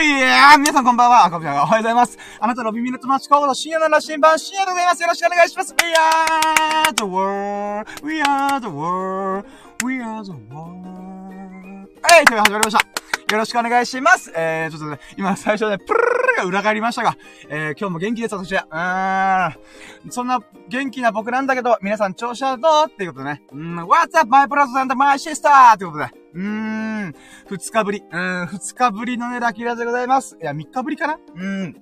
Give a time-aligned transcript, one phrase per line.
[0.00, 1.28] いや皆さんこんばんは。
[1.28, 1.64] こんばんは。
[1.64, 2.16] おはようございます。
[2.38, 5.02] あなたの耳の友達候補の深夜の羅針盤、深夜でございます。
[5.02, 5.74] よろしくお願いします。
[5.74, 8.06] We are the world.
[8.06, 9.44] We are the world.
[9.84, 11.88] We are the world.
[12.00, 12.78] はい、という始まりました。
[12.78, 14.32] よろしくお願いします。
[14.36, 17.16] えー、ちょっとね、今最初ね、プルルルが裏返りましたが、
[17.48, 18.66] えー、今日も元気です、私は。
[18.70, 20.12] うーん。
[20.12, 20.38] そんな
[20.68, 22.86] 元気な僕なんだけど、皆さん調子はどう？
[22.86, 23.42] っていうことね。
[23.50, 25.74] うん、What's up, my brother and my sister?
[25.74, 26.06] ってことで。
[26.34, 27.14] うーん。
[27.48, 28.02] 二日ぶり。
[28.10, 30.36] うん、二日ぶりのね、ラキラでございます。
[30.40, 31.14] いや、三日ぶりかな？
[31.14, 31.76] うーん。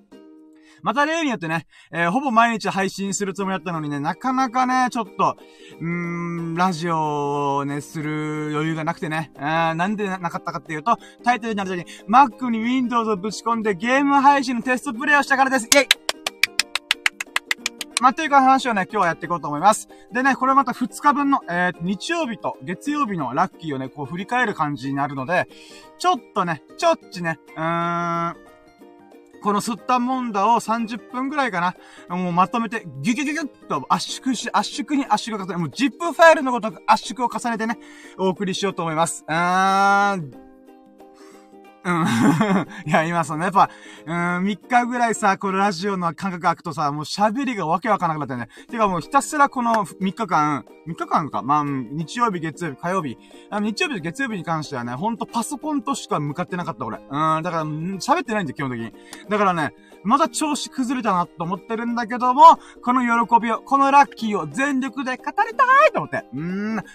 [0.83, 5.37] また例によってね、えー、ほぼ毎日配信するつもりだったのにね、なかなかね、ちょっと、
[5.81, 5.87] うー
[6.53, 15.67] ん、ラジオをね、する余裕がなくてね、あなんでなかったかっていうと、タイトルになるときに、Mac に Windows をぶち込んでゲーム配信のテストプレイをしたからです。
[15.67, 16.06] イェイ
[18.01, 19.89] まあ、というか話をね、今日はやっていこうと思います。
[20.13, 25.49] でね、これまた2日分の、えー、日曜日と月曜日のラッキーをね、こう振り返る感じになるので、
[25.99, 28.37] ちょっとね、ちょっちね、うーん、
[29.43, 31.75] この吸ったもんだを30分くらいかな。
[32.15, 37.79] もうまとめて、ギュギュギュギュッと圧縮し、圧縮に圧縮を重ね、もう ZIP ファイルのごとく圧縮を重ねてね、
[38.19, 39.25] お送りしようと思います。
[39.27, 40.46] あーん、
[41.87, 42.05] うん。
[42.85, 43.71] いや、今その、やっぱ、
[44.07, 48.49] うん、3日ぐらいさ、このラジオの感覚空くとさ、もう喋りがわけわかんなくなったよね。
[48.69, 53.17] てかもうひたすらこの3日間、3日間か、まあ、日曜日、月曜日、火曜日。
[53.51, 56.99] あ日曜日と月曜日に関してはね、ほんとパソコンとしか向かってなかった俺。
[56.99, 58.93] うん、だから、喋ってないんだよ、基本的に。
[59.29, 59.73] だからね、
[60.07, 66.25] まだ調子崩れたなと思ってるんだけども、この喜びを、このラッキーを全力で語りたいと思って。
[66.33, 66.87] うーん、語るぞ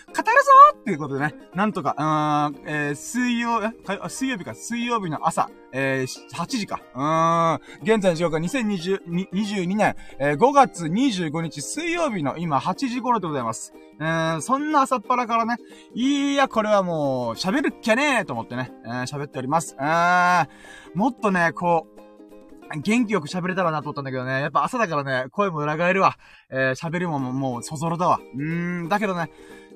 [0.75, 3.73] っていうことでね、なんとか、うーん、えー、水曜、え、
[4.07, 6.81] 水曜日か、水曜水曜日の朝、えー、8時か。
[6.95, 13.73] うーん、現在の時刻は2022年、えー、5月25日水曜日の今8時頃でございます。
[13.99, 15.57] えー、そんな朝っぱらからね、
[15.93, 19.75] いや、これはもう、喋るっきゃねーと思ってね、えー、喋っております。
[19.79, 20.47] えー、
[20.95, 22.01] もっとね、こう、
[22.79, 24.41] 元気よく喋れたらなと思ったんだけどね。
[24.41, 26.17] やっぱ朝だからね、声も裏返るわ。
[26.49, 28.19] えー、喋りももう、そぞろだわ。
[28.33, 29.29] うーん、だけどね、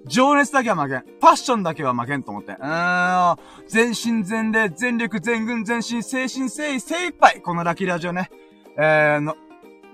[0.08, 1.04] 情熱だけは負けん。
[1.20, 2.54] パッションだけは負けんと思って。
[2.54, 7.42] うーん、全身全霊、全力、全軍、全身、精神、精意、精一杯。
[7.42, 8.30] このラッキーラジオね。
[8.78, 9.36] えー、の、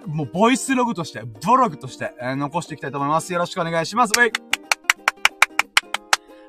[0.08, 3.32] もう、ボイスログとして、ブログとして、えー、残していきたいと思います。
[3.32, 4.14] よろしくお願いします。
[4.18, 4.32] ウェイ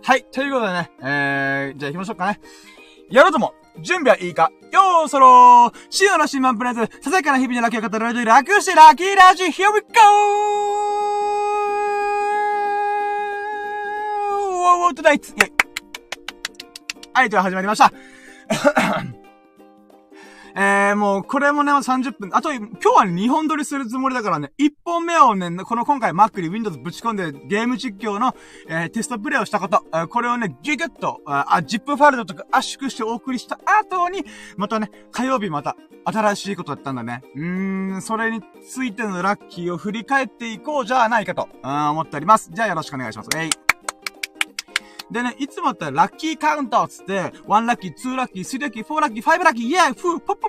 [0.05, 2.41] はい、ということでね、えー、じゃあ行きましょうかね。
[3.13, 11.12] やろうとも準備はいいかよーそろーシオの新聞プレゼンささやかな日々のラッキーを語るラジオ楽してラッキーラジオ Here we go!
[14.83, 15.33] ウォートナイツ
[17.15, 17.93] はい、では始まりました。
[20.55, 22.31] えー、もう、これもね、30分。
[22.35, 28.35] あと、今日はね、2本撮りするつもりだからね、1本目をね、この今回 Mac に Windows ぶち込んでゲーム実況の、
[28.69, 34.25] えー、テストプレイをしたこと、えー、これをね、ギュギュッと、あ、ZIP ファイルとか圧縮してお送りした後に、
[34.57, 37.23] またね、火曜日また、新しいことだったんだね。
[37.37, 42.51] うーん、それについてのラッキーを振り返っていこうじゃないかと、思っております。
[42.53, 43.31] じゃあよろしくお願いします。
[43.37, 43.62] えい。
[45.13, 50.49] でね、いつもだったらラッキーカウントつって、1ラッキー、2ラッキー、3ラッキー、4ラッキー、5ラッキー、イェーフー、ポッポ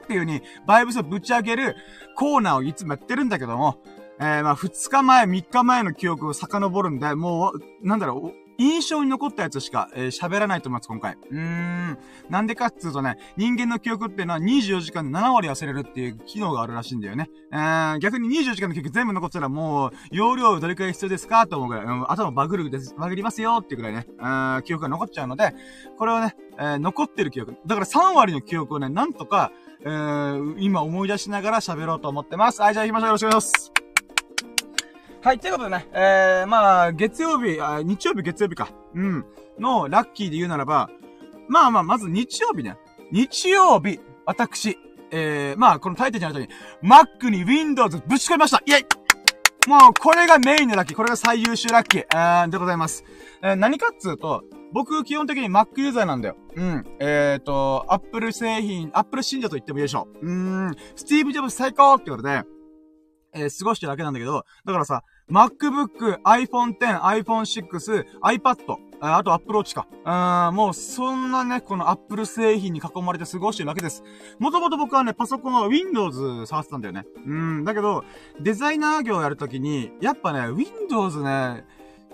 [0.00, 1.76] ーっていう風に、バイブスをぶち上げる
[2.14, 3.78] コーナーをいつもやってるんだけども、
[4.20, 7.52] えー、まあ、2日前、3日前の記憶を遡るんで、も
[7.82, 11.16] う、なんだろう、印象に残ったやつしか、えー、喋らないと思います、今回。
[11.30, 11.98] うーん。
[12.30, 17.30] なんでかっていうとね、人間の記憶っていうのは24時間で7割忘れるっていう機能があるらしいんだよね。
[17.52, 21.46] えー、逆に24時間の記憶全部残ったらもう、容量どれくらい必要ですか？
[21.46, 25.54] と思うぐらい、うん、頭バグるです、バグりますよっていうぐらいね、うん、記憶が残っちゃうので、
[25.98, 27.56] これをね、えー、残ってる記憶。
[27.66, 32.62] だから3割の記憶をね、なんとか、えー、今思い出しながら喋ろうと思ってます。
[32.62, 33.08] はい、じゃあ行きましょう。
[33.08, 33.73] よろしくお願いします。
[35.24, 38.68] はい、ということでね、えー、まあ、月曜日、あ、日曜日、月曜日か。
[38.94, 39.24] うん。
[39.58, 40.90] の、ラッキーで言うならば、
[41.48, 42.76] まあまあ、まず日曜日ね。
[43.10, 44.76] 日曜日、私、
[45.10, 46.48] えー、まあ、このタイトルにある通り、
[46.86, 48.86] Mac に Windows ぶち込みましたイェイ
[49.66, 50.96] もう、これがメインのラッキー。
[50.98, 52.02] これが最優秀ラッキー。
[52.02, 53.02] えー、でございます。
[53.42, 54.44] えー、何かっつうと、
[54.74, 56.36] 僕、基本的に Mac ユーザーなんだよ。
[56.54, 56.84] うん。
[57.00, 60.26] えっ、ー、と、Apple 製品、Apple 信者と言ってもいいでしょう。
[60.26, 60.76] うーん。
[60.96, 62.42] スティーブ・ジョブズ最高ってことで、
[63.32, 69.86] えー、過ごしてるだけなんだけど、だからさ、MacBook、iPhone X、iPhone 6、iPad、あと Apple Watch か。
[70.04, 74.02] あもうそんなね、この Apple 製品に囲まれて過ごしてるわけです。
[74.38, 77.06] もともと僕はね、パソコンは Windows 触ってたんだよね。
[77.26, 78.04] うん、だけど、
[78.38, 81.64] デザイナー業をやるときに、やっぱね、Windows ね、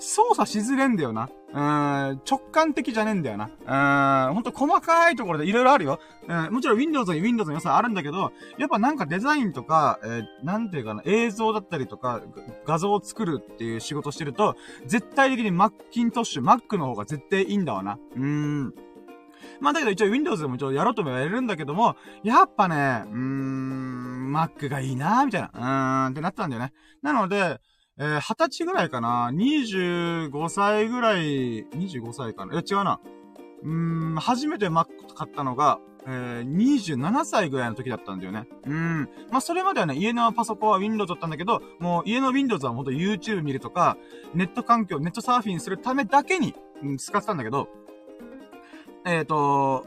[0.00, 1.28] 操作しづれんだよな。
[1.52, 4.28] うん、直感的じゃねえんだよな。
[4.28, 6.00] うん、ほんと細かいところで色々あるよ。
[6.28, 12.22] うん、もちろん Windows に Windows の良さあるんだけど、やっぱなんかデザインとか、えー、なんていうかな、映像だったりとか、
[12.66, 14.56] 画像を作るっていう仕事してると、
[14.86, 17.98] 絶対的に Macintosh、Mac の方が絶対いいんだわな。
[18.16, 18.74] うーん。
[19.60, 26.72] まあだけど一応 Windows でも一応やろうともやれるんだけども、やっぱね、うーん、Mac がいいなーみたいな、うーんってなったんだよね。
[27.02, 27.60] なので、
[28.00, 32.98] えー、20歳ぐらいかな ?25 歳ぐらい、25歳かなえ、違うな。
[33.62, 38.48] うーん、初めて Mac 買ったのが、えー、27歳ぐらいの時だったんだよね。
[38.64, 39.08] うん。
[39.30, 43.98] まあ、それまではね、家のパソコンは Windows だったんだけど、もう家の Windows はほんと YouTube 見るとか、
[44.32, 47.68] ネット環境、ネットサーフィンするためだけに、うん、使ってたんだけど、
[49.04, 49.84] えっ、ー、と、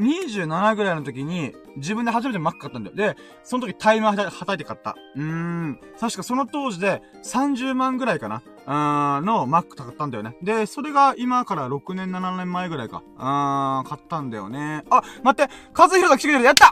[0.00, 2.96] 27ぐらいの時に、自分で初めて Mac 買ったんだよ。
[2.96, 4.96] で、その時大枚はたいて買った。
[5.16, 5.80] うーん。
[5.98, 8.42] 確かその当時で30万ぐらいかな。
[8.66, 10.36] あーんの Mac 買ったんだよね。
[10.42, 13.02] で、それが今から6年、7年前ぐらいか。
[13.18, 14.84] あーん、買ったんだよね。
[14.90, 16.70] あ、待って、和弘が来てくれるやった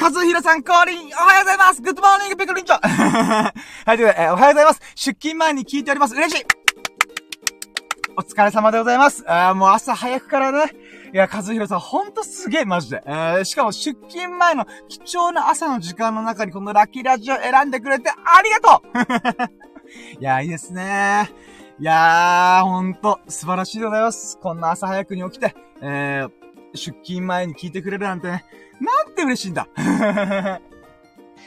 [0.00, 3.52] 和弘さん降臨おはようございます Good morning ペコリンチョは
[3.94, 6.44] い、ということで、えー、おはようございます出勤前に聞いております嬉しい
[8.18, 9.22] お疲れ様でございます。
[9.28, 10.72] あー、もう朝早くからね。
[11.12, 13.02] いや、和弘さん、ほんとすげえ、マジで。
[13.06, 18.82] えー、しかも出勤前の貴重な朝の時間の中にこのラッキーラジオ選んでくれてありがと
[20.18, 21.30] う いや、いいですね。
[21.80, 24.38] いやー、ほんと、素晴らしいでございます。
[24.38, 26.30] こんな朝早くに起きて、えー、
[26.74, 28.44] 出勤前に聞いてくれるなんてね、
[28.80, 29.68] なんて嬉しいんだ。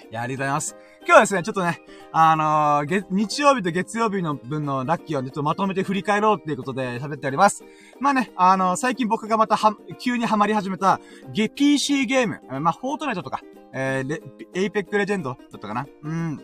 [0.09, 0.75] いや、ありがとうございます。
[1.03, 1.81] 今日はですね、ちょっとね、
[2.11, 7.63] あのー、日曜日と月曜日の分のラッキーをちょっとまとめて振り返ろうっていうことで喋っております。
[7.99, 10.99] まあね、あのー、最近僕がまたは、急にハマり始めた、
[11.33, 13.41] ゲ、PC ゲーム、まあ、フォートナイトとか、
[13.73, 14.21] えー、
[14.53, 16.39] エイペックレジェンドだったかなうん。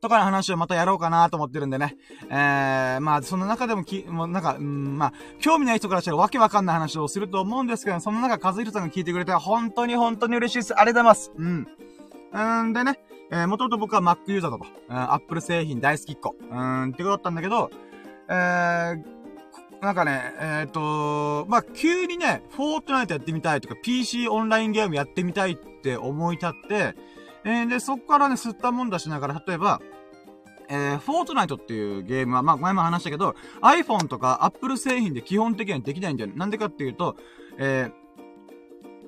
[0.00, 1.96] とかの話をまたやろうかなと思ってるんでね。
[2.30, 10.78] えー、まあ、その中でもき、もうなんか、うん、まあ、興味ない人からしたらわけわかんない話をすると思うんですけど、その中、和弘さんが聞いてくれて、本当に本当に嬉しいです。
[10.78, 11.32] ありがとうございます。
[11.36, 11.66] うん。
[12.32, 17.70] うんでね、えー、もともと僕は Mac ユーザーだと、うん、Apple 製品大好きっ子、うん、ってことだったんだけど、
[18.28, 19.04] えー、
[19.80, 26.94] なんかね、えっ、とまあ、急にね、フォートナイトやってみたいとか、PC オンラインゲームやってみたいって思い立って、
[27.44, 29.80] えー、で、そっからね、吸ったもんだしながら、例えば、
[30.68, 36.30] えー、フォートナイトっていうゲームは、まあ、前も話したけど、iPhone とか Apple 製品で基本的にはできないんだよ。
[36.34, 37.16] なんでかっていうと、
[37.58, 37.90] え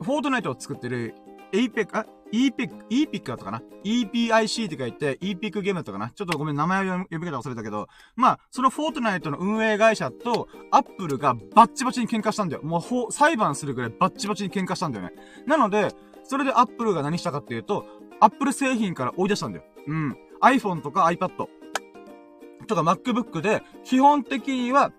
[0.01, 1.15] ー、フォートナイトを作ってる
[1.53, 6.11] APEC、あ、EPIC、EPIC だったかな ?EPIC って書いて、EPIC ゲームだったかな？
[6.11, 12.63] ちょっとごめん、名前を呼び方忘れたけど、まあ、そのフォートナイトの運営会社と、アップルがバッチバチに喧嘩したんだよ。
[12.63, 15.13] もう、裁判するくらいバッチバチに喧嘩したんだよね。
[15.47, 15.93] なので、
[16.25, 17.87] それでアップルが何したかっていうと、
[18.21, 19.65] アップル製品から追い出したんだよ。
[19.87, 20.17] うん。
[20.43, 21.29] iPhone とか iPad
[22.67, 24.93] とか MacBook で、基本的には、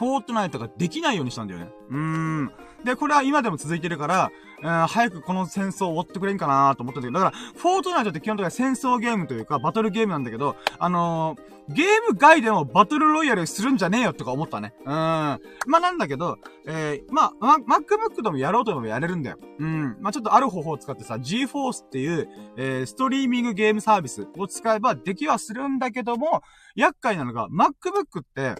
[0.00, 1.68] フォートナイトができないようにしたんだよね。
[1.90, 2.52] うーん。
[2.84, 4.32] で、これは今でも続いてるから、
[4.62, 14.72] えー、早くこの戦争を終わってくれんかなと思ってんだけど、だから、フォートナイトって基本的には戦争ゲームというか、バトルゲームなんだけど、あのー、ゲーム外でもバトルロイヤルするんじゃねえよとか思ったね。
[14.80, 14.86] うん。
[14.86, 15.38] ま
[15.76, 19.36] あ、なんだけど、えー、まあ、ま、MacBook でもやろうとでもやれるんだよ。
[19.58, 19.98] うん。
[20.00, 26.42] まあ、ちょっとある方法を使ってさ、GForce っていう、えー、ストリーミングゲームサービスを使えばできはするんだけども、
[26.74, 28.56] 厄介なのが、MacBook って、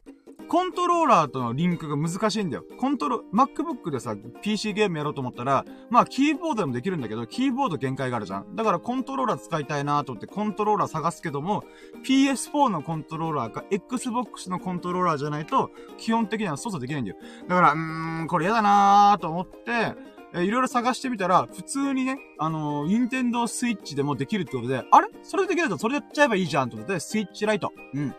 [0.50, 2.64] コントローラーとのリンクが難しいんだよ。
[2.76, 8.56] コントロ、MacBook でさ、PC ゲームやろうと思ったら、まあ、キーボードでもできるんだけど、キーボード限界があるじゃん。
[8.56, 11.62] だからコントローラー使いたいなと思ってコントローラー探すけども、
[12.04, 17.16] PS4 のコントローラーか、Xbox のコントローラーじゃないと、基本的には操作できないんだよ。
[17.46, 19.94] だから、うーん、これ嫌だなーと思って、
[20.34, 25.06] えいろいろ探してみたら、普通にね、あのー、ニンテンドースイッチでもできるってことで、あれ？
[25.22, 27.72] それできるとそれやっちゃえばいいじゃんってことで、スイッチライト。
[27.94, 28.14] うん。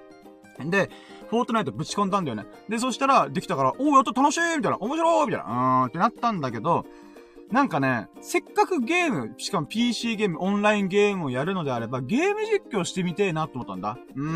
[0.69, 0.89] で、
[1.31, 2.45] フォートナイトぶち込んだんだよね。
[2.67, 6.85] で、そしたら、できたから、おー、やっと楽しいみたいな、面白いみたいな、うーんってなったんだけど、
[7.49, 13.97] なんかね、せっかくゲーム、しかも PC ゲーム、オンラインゲームをやるのであれば、ゲーム実況してみてえなと思ったんだ。
[14.13, 14.29] うー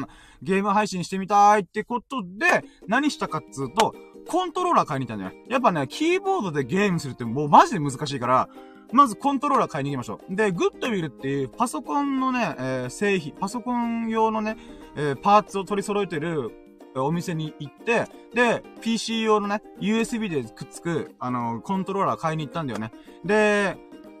[0.00, 0.06] ん、
[0.42, 3.94] ゲーム配信してみたいってことで、何したかっつうと、
[4.26, 5.44] コントローラー買いに行ったんだよ。
[5.48, 8.48] やっぱね、キーボードでゲームするってもうマジで難しいから、
[8.92, 10.34] まずコントローラー買いに行きましょう。
[10.34, 14.56] で、グッドウィルっていうパソコンのね、えー、製品、パソコン用のね、
[14.96, 16.50] えー、パーツを取り揃えてる
[16.94, 22.92] お店に行って、で、PC 用のね、USB でくっつく、あの、コントローラー買いに行ったんだよね。
[23.24, 23.76] で、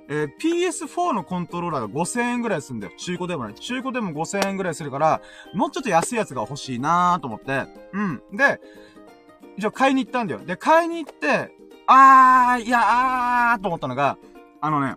[0.08, 2.92] えー、PS4 のコントローラーが5000円ぐらいするんだよ。
[2.96, 3.54] 中古でもね。
[3.54, 5.20] 中古でも5000円ぐらいするから、
[5.54, 7.66] もうちょっと安いやつが欲しいなーと思って。
[7.92, 8.22] うん。
[8.32, 8.60] で、
[9.58, 10.40] じゃあ買いに行ったんだよ。
[10.40, 11.54] で、買いに行って、
[11.86, 14.18] あー、いやーと思ったのが、
[14.60, 14.96] あのね、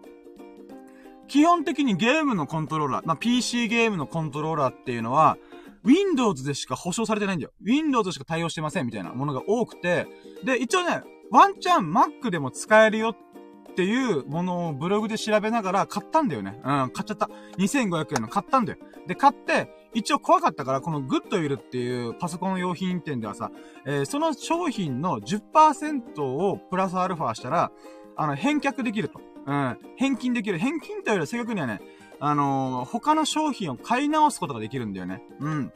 [1.28, 5.38] 基本的にゲームのコントローラー、まあ、PC ゲームのコントローラーっていうのは、
[5.86, 7.52] Windows でしか保証されてないんだよ。
[7.62, 10.08] Windows しか対応してませんみたいなものが多くて、
[10.44, 16.60] で、一応ね、ワンチャン Mac でも使えるよっていうものをブログで調べながら買ったんだよね。
[16.64, 17.30] うん、買っちゃった。
[17.58, 18.80] 2500円の買ったんだよ。
[19.08, 23.52] で、買って、一応怖かったから、このグッドウィルっていうパソコン用品店ではさ、
[23.86, 27.72] えー、その商品の10%をプラスアルファしたら、
[28.18, 29.20] あの、返却できると。
[29.46, 29.78] うん。
[29.98, 30.58] 返金できる。
[30.58, 31.82] 返金というより正確にはね、
[32.20, 35.22] あのー、他の商品を買い直すことができるんだよね。
[35.40, 35.74] うん。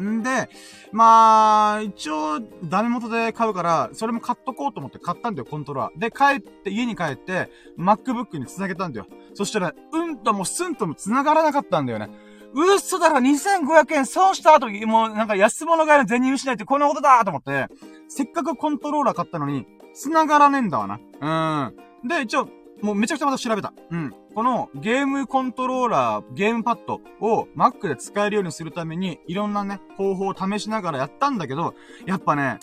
[0.00, 0.48] んで、
[0.92, 5.98] まあ、一応、ダメ元で買うから、それも買っとこうと思って買ったんだよ、コントローラー。
[5.98, 9.06] で、帰って、家に帰って、MacBook に繋げたんだよ。
[9.34, 12.10] そしたら、うんともすんとも繋がらなかったんだよね。
[12.52, 17.68] 嘘だろ !2500 円損した後、もうなんか安物買いの銭失いってこんなことだと思って、
[18.08, 21.70] せっかくコントローラー買ったのに、繋がらねえんだわな。
[22.02, 22.08] うん。
[22.08, 22.48] で、一応、
[22.82, 23.72] もうめちゃくちゃまた調べた。
[23.90, 24.14] うん。
[24.34, 31.74] このゲームコントローラー、ゲームパッドを Mac で使えるようにするために、いろんなね、方法を試しながらやったんだけど、
[32.06, 32.58] やっぱね、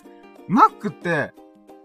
[0.49, 1.33] Mac って、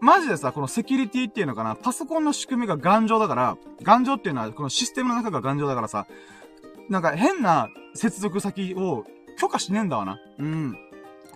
[0.01, 6.07] マジでさ、このセキュリティっていうのかな、パソコンの仕組みが頑丈だから、頑丈っていうのは、このシステムの中が頑丈だからさ、
[6.89, 9.05] なんか変な接続先を
[9.39, 10.19] 許可しねえんだわな。
[10.39, 10.77] うん。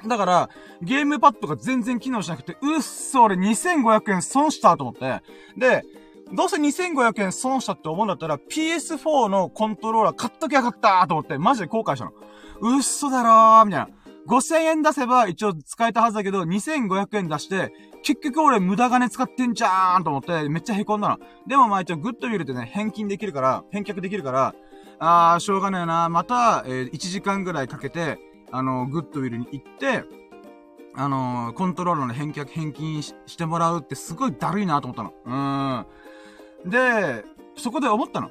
[0.06, 0.50] だから、
[0.82, 5.22] ゲームパッドが全然機能しなくて、うっそ、俺2500円損したと思って。
[5.56, 5.84] で、
[6.32, 12.12] どうせ2500円損したって思うんだったら、PS4 のコントローラー買っときゃよかったと思って、マジで後悔したの。
[12.60, 13.88] うっそだろーみたいな。
[14.26, 21.18] 5000円出せば一応使えたはずだけど、2500円出して、結局俺無駄金使ってんじゃーんと思って、めっちゃ凹んだの。
[21.46, 24.54] でもまあ一応グッドウィルってね、返金できるから、返却できるから、
[24.98, 26.08] あー、しょうがねえな。
[26.08, 28.18] また、えー、1時間ぐらいかけて、
[28.50, 30.04] あの、グッドウィルに行って、
[30.94, 35.12] あのー、コントローラーの返却、返金してもらうってすごいだるいなと思ったの。
[35.24, 35.86] うーん。
[36.66, 37.24] で、
[37.56, 38.30] そこで思ったの。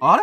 [0.00, 0.22] あれ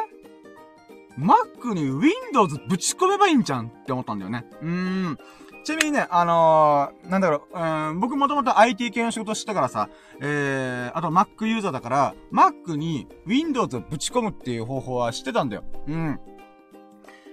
[1.17, 4.45] ?Mac に Windows ぶち込めばいいんじゃんって思ったんだよね。
[4.61, 4.69] うー
[5.11, 5.17] ん。
[5.63, 9.89] ちなみにね、あのー、なんだろう、うん、僕もともと IT 系の仕事してたからさ、
[10.21, 15.63] えー、あと Mac ユーザーだから、Mac に Windows をぶち込むっていう方法は知ってたんだよ。
[15.87, 16.19] うん。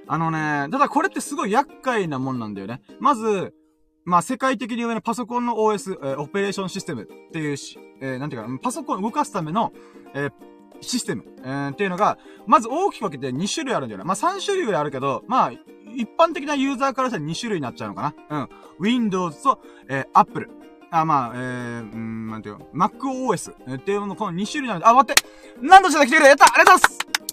[0.06, 2.80] あのね、ただこれってすごい厄介なもんなんだよね。
[3.00, 3.54] まず、
[4.04, 9.72] まあ、世界的に言うね、パソコンの OS、えー、オペレーションシステムっていうし、えー、なんていうか、パソコンを動かすための、
[10.14, 10.32] えー、
[10.80, 14.04] システム、えー、っていうのが、まず大きく分けて2種類あるんだよね。
[14.04, 15.52] まあ、3種類ぐらいあるけど、まあ、
[15.94, 18.38] 一般的なユーザーからしたら2種類になっちゃうのかな？
[18.40, 18.48] うん。
[18.80, 20.50] Windows と、えー、Apple。
[20.90, 25.22] あ、まあ、えー、ん、なんていうの、MacOS っていうの、この2種類なんで、あ、待って
[25.60, 27.31] なんとしさん来てくれやったありがとうございます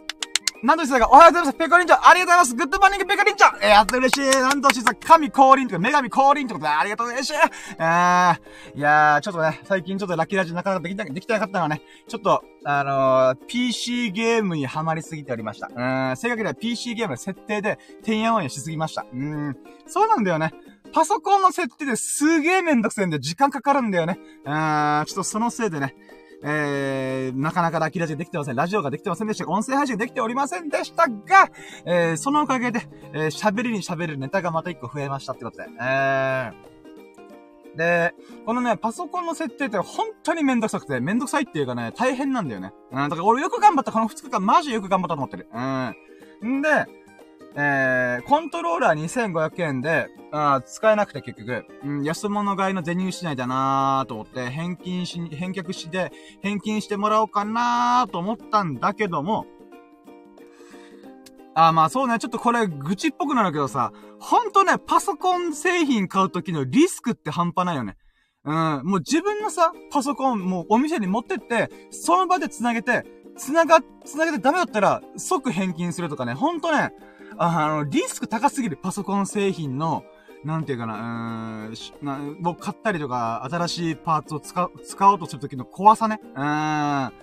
[0.61, 1.57] なんとしさんが、おはようございます。
[1.57, 2.55] ペコリンチョありがとうございます。
[2.55, 4.29] Good morning ペコリンチョえー、やっと嬉しい。
[4.29, 7.33] なんとしさん、神降臨とか、女神降臨ってことで、ありがとう嬉しい。
[7.33, 8.37] えー、
[8.75, 15.69] いやー、ちょっとね、最近ちょっとラッキーラジオなかなかできな、できなかったのはね、ちょっと、あのー、PC ゲームにハマりすぎておりました。
[15.73, 19.05] うん、正確には PC ゲームの設定で、てんやわんやしすぎました。
[19.13, 19.55] うん、
[19.87, 20.51] そうなんだよね。
[20.91, 24.19] パソコンの設定ですげーめんどくせえんで時間かかるんだよね。
[24.43, 25.95] うーん、ちょっとそのせいでね、
[26.43, 28.55] えー、なかなかラキラジできてません。
[28.55, 29.47] ラジオができてませんでした。
[29.49, 31.49] 音声配信できておりませんでしたが、
[31.85, 35.65] えー、そのおかげで、えー、喋りに喋るネタがまた一個増えましたってことで。
[35.81, 38.13] えー、で、
[38.45, 42.73] このね、パソコンの設定って本当にめんどくさくて、めんどくさいっていうかね、大変なんだよね。
[42.91, 45.47] うん、だから俺よく頑張った、この2日間マジよく頑張ったと思ってる。
[45.53, 46.59] うん。
[46.59, 46.69] んで、
[47.61, 59.45] えー、コントローラー2500円で、あ使えなくて結局、うん、安物買いの銭失いだなーと思って、返金し、返却して、返金してもらおうかなーと思ったんだけども、
[61.53, 67.97] あ、まあそうね、ちょっとこれ愚痴っぽくなるけどさ、ほんとね、パソコン製品買うときのリスクって半端ないよね。
[68.45, 73.03] うん、もう自分のさ、パソコン、もうお店に持ってって、その場で繋げて、
[73.35, 76.93] 繋が、繋げてダメだったら、即返金するとかね、ほんとね、
[77.41, 80.03] あの、リスク高すぎるパソコン製品の、
[80.43, 86.19] なんていうかな、うーん、な、僕買ったりとか、新しいパーツを使、使おうとするときの怖さね。
[86.35, 87.13] うーん。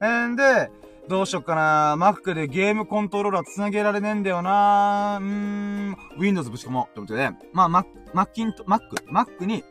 [0.00, 0.70] えんで、
[1.08, 7.84] どうしよっかな Mac でゲームコントローラー繋げられねえんだよなうーん、Windows ぶち込もうってことで、まあ、Mac、
[8.14, 9.64] Mac、Mac、Mac に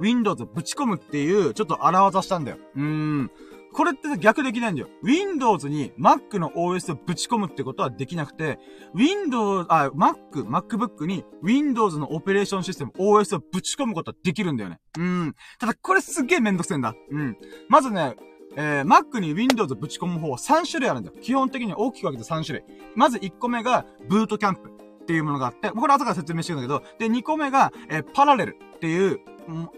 [0.00, 2.58] Windows ぶち込むっていう、ちょっと荒技したんだよ。
[2.76, 3.30] うーん。
[3.76, 4.88] これって逆できないんだよ。
[5.02, 8.58] Windows に Mac の OS をぶち込むってことはできなくて、
[8.94, 14.80] Windows、あ、Mac、MacBook に Windows のオペレーションシステム OS をぶち込むことはできるんだよね。
[14.96, 15.34] うん。
[15.58, 16.94] ただこれすげえめんどくせえんだ。
[17.10, 17.36] うん。
[17.68, 18.16] まずね、
[18.56, 21.16] えー、Mac に Windows ぶち込む方は3種類あるんだよ。
[21.20, 22.66] 基本的に大きく分けて3種類。
[22.94, 24.70] まず1個目が、ブートキャンプ
[25.02, 29.20] っていうものがあって、これ後から説明してるんだけど、で、2個目が、えー、パラレルっていう、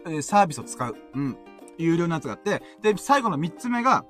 [0.06, 0.94] えー、サービスを使う。
[1.14, 1.36] うん。
[1.78, 4.04] 有料のやつがあって、で、最後の3つ目が、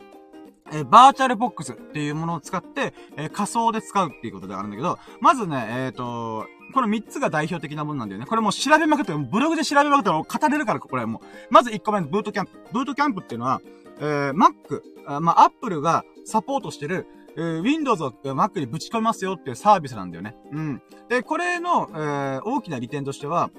[0.73, 8.27] えー、バーチャルボックスっていうものを使って、えー、仮想で使うっていうことであるんだけど、まずね、えっ、ー、と、この3つが代表的なものなんだよね。
[8.27, 11.23] これもう調べまくって、ブログで調べまくって語れるから、これもう。
[11.51, 12.53] まず1個目ブートキャンプ。
[12.73, 13.61] ブートキャンプっていうのは、
[14.01, 17.07] えー、Mac、あまあ、Apple がサポートしてる、
[17.37, 20.37] えー、Windows を Mac にぶち込みますよっていうサービスなんだよね。
[20.53, 20.83] うん。
[21.09, 23.51] で、これの、えー、大きな利点としては、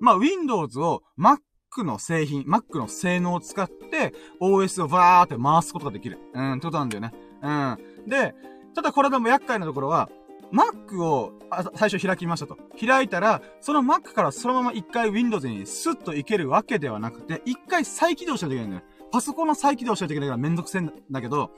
[0.00, 1.38] まあ、Windows を Mac
[1.84, 6.18] の製品、Mac の性能を使って、OS をバーって回すことができる。
[6.34, 7.12] うん、ってことなんだよね。
[7.42, 7.50] う
[8.06, 8.08] ん。
[8.08, 8.34] で、
[8.74, 10.08] ただこれでも厄介なところは、
[10.52, 11.32] Mac を
[11.74, 12.56] 最初開きましたと。
[12.80, 18.82] 開いたら、その Mac からそのまま一回 Windows にスッといけるわけではなくて、一回再起動しないといけないんだよ。
[19.12, 21.50] パソコンの再起動しないといけないからめんどくせえんだけど、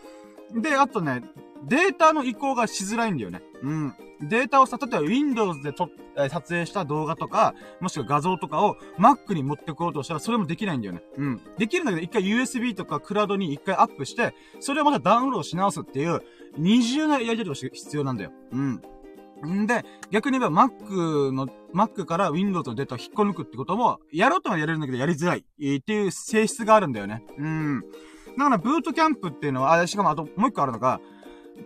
[0.54, 1.22] で、あとね、
[1.64, 3.42] データの移行がしづらいんだよね。
[3.62, 3.94] うん。
[4.20, 11.02] データをさ、例えば Windows でと、え撮影した動画とか、もしくは画像とかを Mac に持ってこうとしたらそれもできないんだよね。
[11.16, 11.40] うん。
[11.56, 16.22] できるんだけど、一回 USB とかクラウドに一回アップして、それをまたダウンロードし直すっていう、
[16.56, 18.32] 二重なやり取りが必要なんだよ。
[18.50, 18.82] うん。
[19.46, 27.24] んで、逆に言えば Mac の、Mac から Windows のデータを引っこ抜くってことも、やろうとはやれるんだけどやりづらい、っていう性質があるんだよね。
[27.38, 27.84] うん。
[28.38, 31.00] だから、ブートキャンプっていうのは、あ、しかもあともう一個あるのが、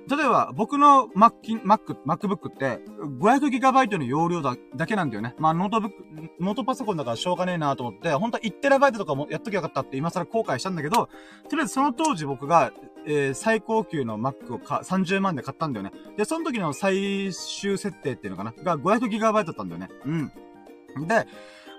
[0.09, 2.81] 例えば、僕の Mac、Mac、MacBook って、
[3.21, 5.35] 500GB の容量だ、だけなんだよね。
[5.39, 5.97] まあ、ノートブック、
[6.41, 11.09] ノートパソコンだからしょうがねえなと思って、本当は 1TB とかもやっときゃよかったって今更後悔したんだけど、
[11.49, 12.73] とりあえずその当時僕が、
[13.07, 15.93] えー、最高級の Mac をか30万で買ったんだよね。
[16.17, 18.53] で、その時の最終設定っていうのかな？
[18.53, 19.89] が 500GB だったんだよね。
[20.07, 21.07] うん。
[21.07, 21.27] で、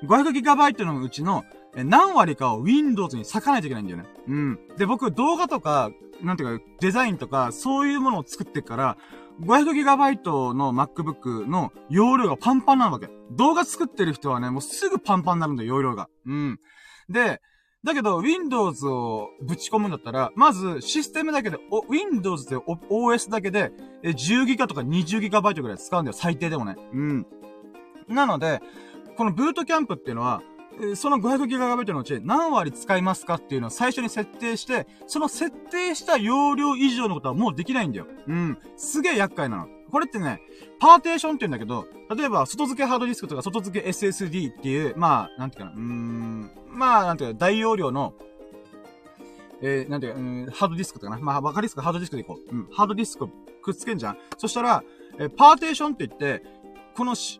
[0.03, 1.43] 500GB のうちの、
[1.75, 4.05] 何割かを Windows に割かないといけないんだよね。
[4.27, 4.59] うん。
[4.77, 5.91] で、僕動画とか、
[6.21, 8.97] なんていうか、デザインとか、そういうものを作ってから、
[9.41, 13.09] 500GB の MacBook の容量がパンパンなわけ。
[13.31, 16.07] 動画作ってる人はね、もうすぐパンパンになるんだよ、容量が。
[16.25, 16.59] うん。
[17.09, 17.41] で、
[17.83, 21.57] だけど、Windows をぶち込むんだったら、まず、システムだけで、
[21.89, 26.75] Windows で OS だけで、10GB とか 20GB ぐらい使うんだよ、最低でもね。
[26.93, 27.25] うん。
[28.07, 28.61] なので、
[29.15, 30.41] このブートキャンプっていうのは、
[30.95, 38.07] その 500GB のうち何割使いますかっていうのを最初に設定して、その設定した容量以上のことはもうできないんだよ。
[38.27, 38.57] うん。
[38.75, 39.67] すげえ厄介なの。
[39.91, 40.41] これってね、
[40.79, 48.15] パーテーションって言うんだけど、例えば、外付けハードディスクとか外付け SSD っていう、まあ、なんていうかな、うーん、まあ、なんていうか、大容量の、
[49.61, 51.21] えー、なんていうか、うん、ハードディスクとかな。
[51.21, 52.55] まあ、わかりやすくハードディスクでいこう。
[52.55, 53.27] うん、ハードディスク
[53.61, 54.17] くっつけんじゃん。
[54.39, 54.83] そしたら、
[55.19, 56.43] えー、パーテーションって言って、
[56.95, 57.39] このし、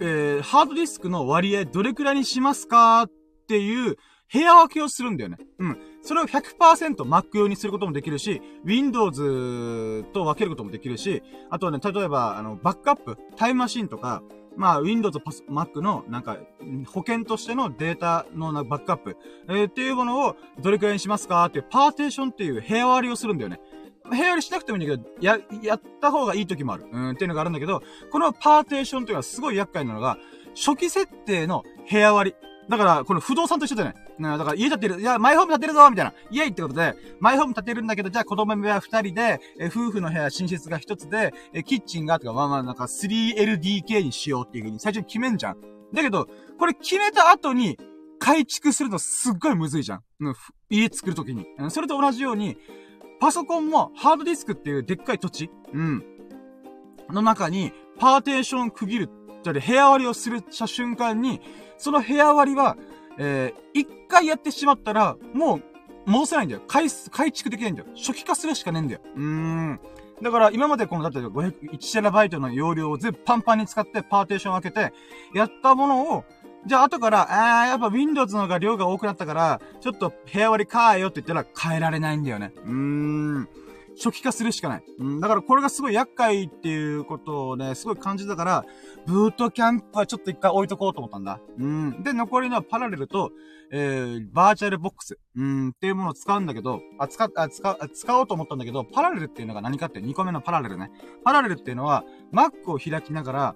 [0.00, 3.10] えー、ハードディスクの割合どれくらいにしますかっ
[3.48, 3.96] ていう
[4.32, 5.38] 部屋分けをするんだよね。
[5.58, 5.78] うん。
[6.02, 14.22] それを100% Mac 用にすることもできるし、Windows と分けることもできるし、あとはね、例えば、あの、バックアップ、タイムマシンとか、
[14.56, 16.38] まあ、Windows、Mac の、なんか、
[16.86, 19.16] 保険としてのデータのバックアップ、
[19.48, 23.60] えー、っていうものをどれくらいにしますかっていうパーテーションっていう部屋割りをするんだよね。
[24.10, 26.86] 部屋割りしなくてもいいんだけど、や、やった方がいい時もある。
[26.90, 30.18] うん、っていうのがあるんだけど、このパーテーションっていうのはすごい厄介なのが、
[30.54, 32.36] 初期設定の部屋割り。
[32.68, 33.94] だから、この不動産と一緒だよね。
[34.18, 36.14] だから家建てる、いや、マイホーム建てるぞみたいな。
[36.30, 45.56] イエイってことで、マイホーム建てるんだけど、じゃあ子供部屋二人で、え夫婦の部屋、寝室が一つで、えキッチンが、とか、まあまあ、なんか 3LDK にしようっていう風に最初に決めんじゃん。
[45.92, 47.78] だけど、これ決めた後に、
[48.18, 50.02] 改築するのすっごいむずいじゃん。
[50.70, 51.46] 家作るときに。
[51.68, 52.56] それと同じように、
[53.24, 56.04] パソコンもハードディスクっていうでっかい土地、うん。
[57.08, 59.10] の中に、パーテーション区切る、
[59.42, 61.40] じゃ部屋割りをするした瞬間に、
[61.78, 62.76] その部屋割りは、
[63.16, 65.62] えー、一回やってしまったら、もう、
[66.04, 66.60] 戻せないんだよ。
[66.68, 67.88] 改、改築できないんだよ。
[67.96, 69.00] 初期化するしかねえんだよ。
[69.16, 69.80] うーん。
[70.20, 74.92] だから、今までこの、だって500、1TB の容量を全部パンパンに使ってパーテーションを開けて、
[75.34, 76.24] やったものを、
[76.66, 77.22] じゃあ後から、
[77.62, 82.52] あー、やっぱ Windows の方が量が多くなったから、ちょっと部屋割り変えよって言ったら変えられないんだよね。
[82.64, 83.48] うーん。
[83.96, 84.82] 初期化するしかない。
[84.98, 88.64] うん、だからこれがすごい厄介っていうことをね、すごい感じたから、
[89.06, 91.40] ブートキャンプはちょっと一回置いとこうと思ったんだ。
[91.58, 92.02] うん。
[92.02, 93.30] で、残りのパラレルと、
[93.70, 100.90] えー、バーチャルボックス、うん、っていうものを使うんだけど、あ、使、あ、使、使おうと思ったんだけど、パラレルっていうのが何かって、2個目のパラレルね。
[101.24, 103.54] パラレルっていうのは、Mac を開きながら、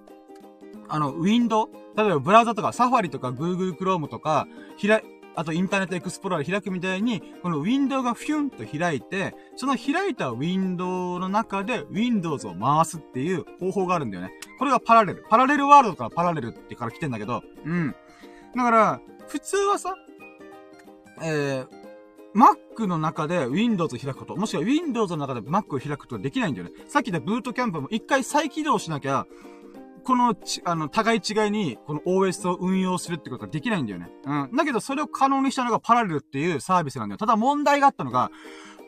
[0.89, 1.69] あの、ウィンド
[1.99, 4.47] 例えばブラウザとか、サファリとか、Google Chrome とか、
[4.81, 5.03] 開、
[5.35, 14.31] あとインターネットエクスプローラー開くみたいに、このウィンドウがフィュンと開いて、その開いたウィンドウの中で Windows を回すっていう方法があるんだよね。
[14.61, 15.25] これがパラレル。
[15.29, 17.95] パラレルワールドからパラレルってから来てんだけど、うん。
[18.55, 19.97] だから、普通はさ、
[21.21, 21.67] えー、
[22.35, 26.73] Mac の中で Windows を開くこと、もしくは Windows の中で Mac を開くことができないんだよね。
[26.87, 29.27] さっきでブートキャンプも一回再起動しなきゃ、
[30.09, 34.09] このち、あの、互い違いに、この OS を運用するってことができないんだよね。
[34.25, 34.57] うん。
[34.57, 37.19] だけど、それを可能にしたのがパラレルっていうサービスなんだよ。
[37.19, 38.31] ただ問題があったのが、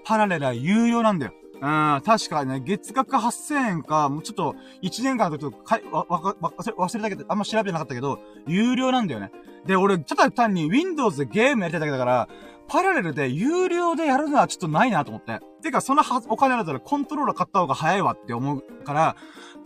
[0.02, 1.34] パラレルは有料なんだよ。
[1.56, 9.30] うん、確かね、月額8000円か、もうちょっと、1年間だと、かい、わ、わ、わ、忘れたけど、あんま調べてなかったけど、有料なんだよね。
[9.66, 12.28] で、俺、ただ単に Windows でゲームやりたいだけだから、
[12.66, 15.40] パラレルで有料でやるのはちょっとないなと思って。
[15.60, 19.16] てか、そのはお金だったらコントローラー買った方が早いわって思うから、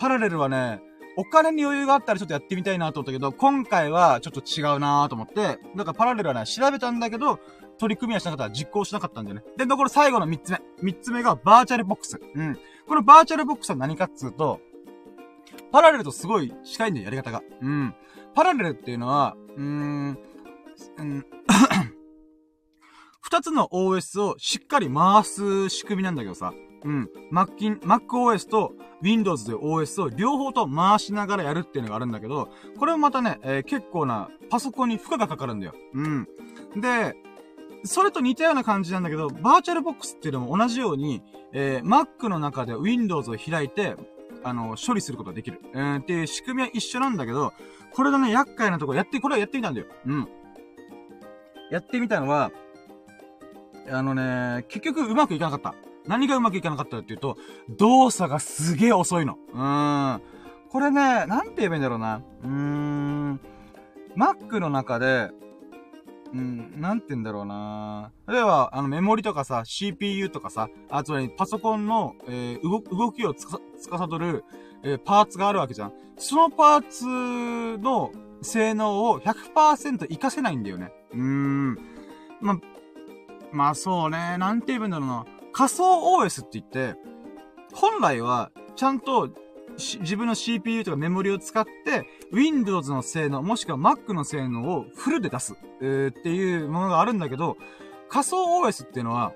[0.01, 0.81] パラレルはね、
[1.17, 7.39] お金に余裕があったらちょっとやってみたいなと思ったけど、今回はちょっと違うなと思って、だかパラレルはね、調べたんだけど、
[7.79, 9.43] 取り組みはしなかったら実行しなかったんだよね。
[9.57, 10.61] で、残る最後の三つ目。
[10.83, 12.21] 三つ目がバーチャルボックス。
[12.35, 12.59] うん。
[12.87, 14.61] このバーチャルボックスは何かっつうと、
[15.73, 17.43] パラレルとすごい近いんだよ、やり方が。
[17.61, 17.95] うん。
[18.35, 20.19] パラレルっていうのは、うーん、
[20.99, 21.27] うん、
[23.21, 26.53] 二つの OS をしっかり回す仕組みなんだけどさ。
[26.85, 27.11] うん。
[27.33, 35.75] Mac、MacOS と Windows という OS を両方と回しながらやるっていうのがあるんだけど、これもまたね、えー、結構なパソコンに負荷がかかるんだよ。
[35.95, 36.29] うん。
[36.77, 37.17] で、
[37.85, 43.97] それと似たような感じなんだけど、バーチャルボックスっていうのも同じように、えー、Mac の中で Windows を開いて、
[44.43, 45.61] あの、処理することができる。
[45.75, 47.53] えー、っていう仕組みは一緒なんだけど、
[47.93, 49.87] これのね、厄介なところ、やって、これはやってみたんだよ。
[50.07, 50.29] うん。
[51.71, 52.51] やってみたのは、
[53.91, 55.75] あのね、結局うまくいかなかった。
[56.07, 57.37] 何がうまくいかなかったっていうと、
[57.71, 59.39] 動作がすげえ遅いの。
[59.53, 60.23] うーん。
[60.71, 62.23] これね、なんて言えばいいんだろうな。
[62.43, 63.41] うーん。
[64.17, 65.31] Mac の中で、
[66.33, 74.45] うん、なんて言うんだろうな例えば、あの、メモリとかさ、CPU とかさ、あ、つまりパソコンの、えー、動、動きをつか、つかさどる、
[74.83, 75.93] えー、パーツがあるわけじゃん。
[76.17, 78.11] そのパーツの
[78.43, 80.93] 性能を100%活かせないんだよね。
[81.13, 81.79] うーん。
[82.41, 82.59] ま、
[83.53, 85.25] まあそうね、なんて言うんだろうな。
[85.55, 86.99] 仮想 OS って言って、
[87.73, 89.31] 本来は、ちゃんと
[89.79, 97.57] 自分の CPU とかメモリを使って、Windows の性能、もしくは Mac の性能をフルで出す、えー、っていうものがあるんだけど、
[98.09, 99.33] 仮想 OS っていうのは、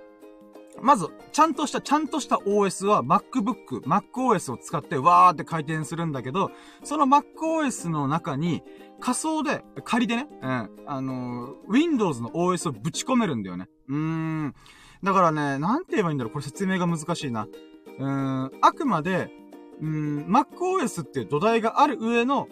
[0.81, 6.51] まず、ちゃんとした、ちゃんとした OS は MacBook、MacOS を使ってわーって回転するんだけど、
[6.85, 8.63] その MacOS の中に
[9.01, 13.69] 仮想で、仮でね、うん、あのー、Windows の OS をぶち込めるんだよね。
[13.89, 14.55] うーん。
[15.03, 17.47] だからね、なんて言えばいいんだろうこれ説明が難しいな。
[17.99, 19.31] うーん、あくまで、
[19.81, 22.49] うん、MacOS っていう土台がある上の、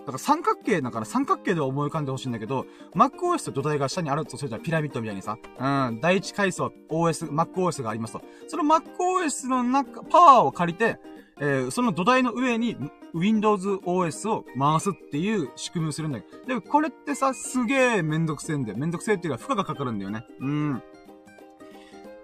[0.00, 8.22] だから三角形だから三角形で思い浮かんでほしいんだけど、MacOS と土台が下にあるとするじゃピラミッドみたいにさ、うん、第一階層 OS、MacOS がありますと。
[8.48, 10.98] その MacOS の中、パワーを借りて、
[11.40, 12.76] えー、その土台の上に
[13.14, 16.46] Windows OS を回すっていう仕組みをするんだけど。
[16.46, 18.78] でもこれってさ、すげえめんどくせえんだよ。
[18.78, 20.24] めんどくせえっていうか負荷がかかるんだよね。
[20.38, 20.82] うん。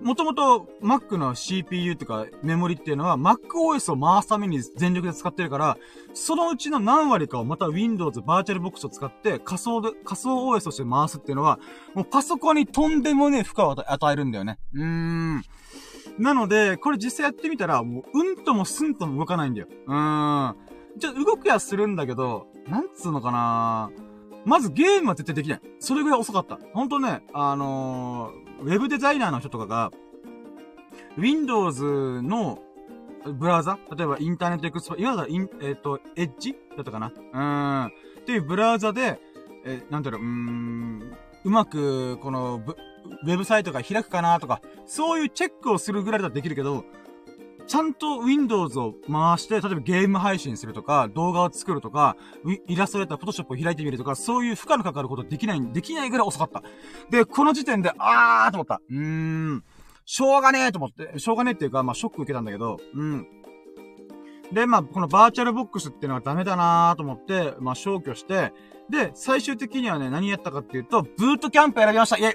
[0.00, 5.78] もともと Mac の CPU ってかメモリっていうのは MacOS を回すために全力で使ってるから、
[6.12, 11.58] そのうちの何割かをまた Windows バーチャルボックスを使って仮想で、仮想 OS として回すっていうのは、
[11.94, 14.58] もうパソコンにとんでもねえ負荷を与えるんだよね。
[14.74, 15.42] うーん。
[16.18, 19.68] なので、これ実際やってみたら、もう、うんともすんとも動かないんだよ。
[19.86, 20.56] うーん。
[20.96, 24.05] じゃ、動くやするんだけど、なんつうのかなぁ
[24.46, 25.60] まずゲームは絶対できない。
[25.80, 26.58] それぐらい遅かった。
[26.72, 29.90] ほんとね、あのー、ウェブデザイナーの人とかが、
[31.18, 32.60] Windows の
[33.26, 36.54] ブラウザ例えばインターネットエクスプロ、今だイン、えっ、ー、と、エッジ？
[36.76, 37.08] だったかな？
[37.08, 37.86] うーん。
[37.86, 39.20] っていうブラウザで、
[39.64, 42.62] えー、なんだろう、うーん、うまく、この、
[43.24, 46.84] ウェブサイトが開くかなとか、そういうチェックをするぐらいだったらできるけど、
[47.66, 52.16] ちゃんと Windows を回して、例えばゲーム配信するとか、動画を作るとか、
[52.66, 56.62] イラストレーター、Photoshop を開いてみるとか、そういう負荷のかかることできない、できないぐらい遅かった。
[57.10, 58.80] で、この時点で、あーと思った。
[58.88, 58.98] うー
[59.56, 59.64] ん。
[60.04, 63.26] しょうがねえと思って、しょうがねえっていうか、まあ、ショック受けたんだけど、うん。
[64.52, 68.52] で、まあ、このバーチャルボックスっていうのはダメだなーと思って、まあ、消去して、
[68.88, 72.34] で、最終的にはね、何やったかっていうと、ブートキャンプ選びましたイェイ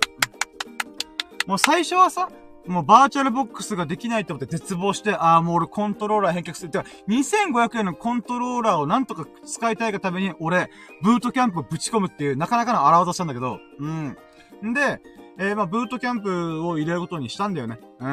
[1.47, 2.29] もう最初はさ、
[2.67, 6.71] もうバーチャルボックスができないと思って絶望して、ああ、もう俺コントローラー返却する。
[6.71, 10.69] てか、2500円のコントローラーをなんとか使いたいがために、俺、
[11.01, 14.17] ブートキャンプをぶち込むっていう、なかなかの荒技したんだけど、うん。
[14.63, 15.01] んで、
[15.39, 17.79] えー、まあ、ブートキャンプを入れることにしたんだよね。
[17.99, 18.07] うー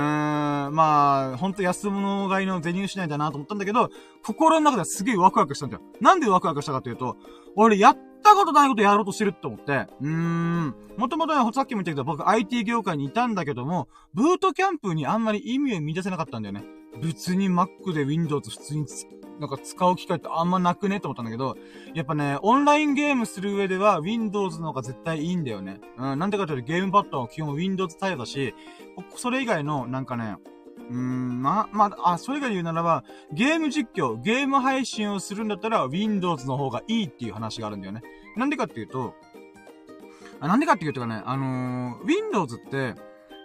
[0.71, 3.91] ん、まあ、ほんと安物買いの税入しないんだなと思ったんだけど、
[4.23, 5.83] 心の中ではすげえワクワクしたんだよ。
[6.01, 7.17] なんでワクワクしたかというと、
[7.55, 16.65] 俺やったことないことやろうとしてるって思って、うーん、もともとね、さっきも言ったけど僕 IT 業界にいたんだけども、ブートキャンプにあんまり意味を見出せなかったんだよね。
[17.03, 18.87] 別に Mac で Windows 普通に
[19.39, 21.57] なんか使う機会ってあんまなくねと思ったんだけど、
[21.95, 25.81] やっぱね、オンラインゲームする上では Windows の方が絶対いいんだよね。
[25.97, 28.55] うん、なんでかというとゲームパッドは基本 Windows 対応だし、
[29.17, 30.37] それ以外のなんかね、
[30.89, 38.03] うーん、ま、まあ、あ、それ以外で言うならば、ゲーム実況、ゲーム配信をするんだったら Windows の方がいいっていう話があるんだよね。
[38.37, 39.15] なんでかっていうと、
[40.41, 42.95] あなんでかっていうとかね、あのー、Windows って、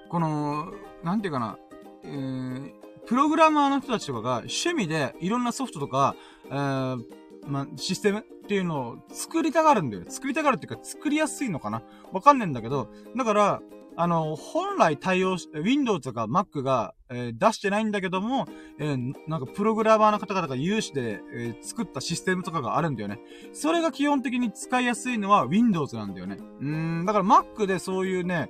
[0.10, 0.71] この、
[1.03, 1.58] なんていうかな、
[2.03, 2.71] えー、
[3.06, 7.03] プログラマーの人たちとかが趣味でいろんなソフトとか、えー、
[7.47, 10.03] まシステムっていうのを作りたがるんだよ。
[10.08, 13.62] 作りたがるっていうか作りやすいのかなわかんねえんだけど、だから、
[13.95, 18.47] あの、本来対応し、Windows とか Mac が、えー、出してないんだけども、
[18.79, 23.19] えー、なんかプログラマーの方々が有志で、えー、作ったシステムとかがあるんだよね。
[23.53, 26.38] それが基本的に使いやすいのは Windows なんだよね。
[26.62, 28.49] うん、だから Mac でそういうね、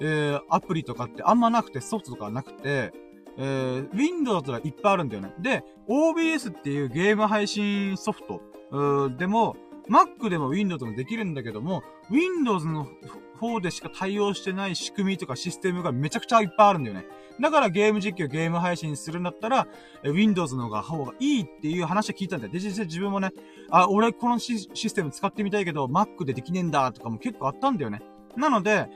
[0.00, 2.92] えー、アプリとかってあんまなくて、ソフトとかなくて、
[3.38, 5.34] えー、Windows はいっぱいあるんだよね。
[5.40, 9.56] で、OBS っていうゲーム配信ソフト、うでも、
[9.88, 12.88] Mac でも Windows もできるんだけども、Windows の
[13.36, 17.06] 方でしか対応してない仕組みとかシステムがめちゃくちゃいっぱいあるんだよね。
[17.40, 19.68] だからゲーム実況、ゲーム配信するんだったら、
[20.02, 22.52] Windows の方がいいっていう話は聞いたんだよ。
[22.52, 23.30] で、実際自分もね、
[23.70, 28.00] あ、俺このシステム使ってみたいけど、Mac でできねえんだとかも結構あったんだよね。
[28.36, 28.88] なので、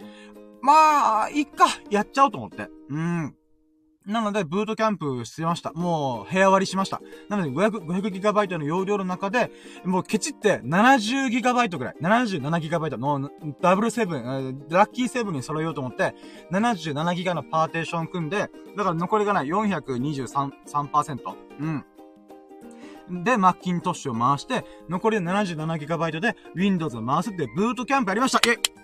[0.62, 2.68] まあ、いっか、やっちゃおうと思って。
[2.88, 3.34] うん。
[4.06, 5.72] なので、ブートキャンプしてました。
[5.72, 7.02] もう、部屋割りしました。
[7.28, 9.50] なので、500、500GB の容量の中で、
[9.84, 16.14] もうケチって 70GB くらい、77GB のダブルセブン、ラッキーセブンに揃えようと思って、
[16.50, 18.48] 77GB のパーテーション組んで、だ
[18.84, 21.34] から残りがない423%。
[21.60, 23.24] うん。
[23.24, 28.79] で、マッキントッシュを回して、残り 77GB で Windows を回すってブートキャンプやりましたイェ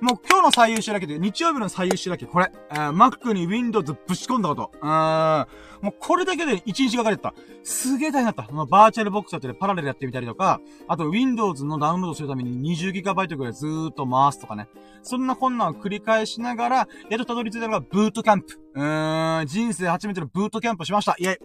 [0.00, 2.50] もう今日の最優秀だけで、日曜日の最優秀だけ、これ。
[2.70, 4.70] えー、Mac に Windows ぶち込んだこと。
[4.80, 5.46] うーん。
[5.80, 7.34] もうこれだけで1日がかれてた。
[7.62, 8.52] すげえ大変だった。
[8.52, 14.68] まあ、バーチャルボックスだってパラレルやってみたりとか、あと Windows のダウンロードするために 20GB ぐらいずーっと回すとかね。
[15.02, 18.60] そんなこんなを繰り返しながら、やっとたどり着いたのがブートキャンプ。
[18.74, 21.16] うーん、人生初めてのブートキャンプしました。
[21.18, 21.38] イェイ。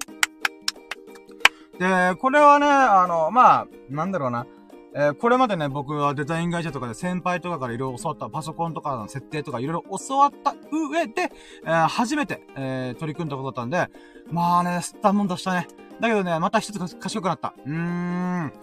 [1.80, 4.46] で、これはね、あの、まあ、なんだろうな。
[4.94, 11.32] えー、これまでね、僕はデザイン会社とかで先輩とかからいろいろ教わったパソコンとかの設定とかいろいろ教わった上で、
[11.66, 13.90] えー、初めて、えー、取り組んだことだったんで、
[14.32, 15.68] まあね、吸ったもんだしたね。
[16.02, 17.54] だけどね、また一つ賢くなった。
[17.66, 18.54] うーん。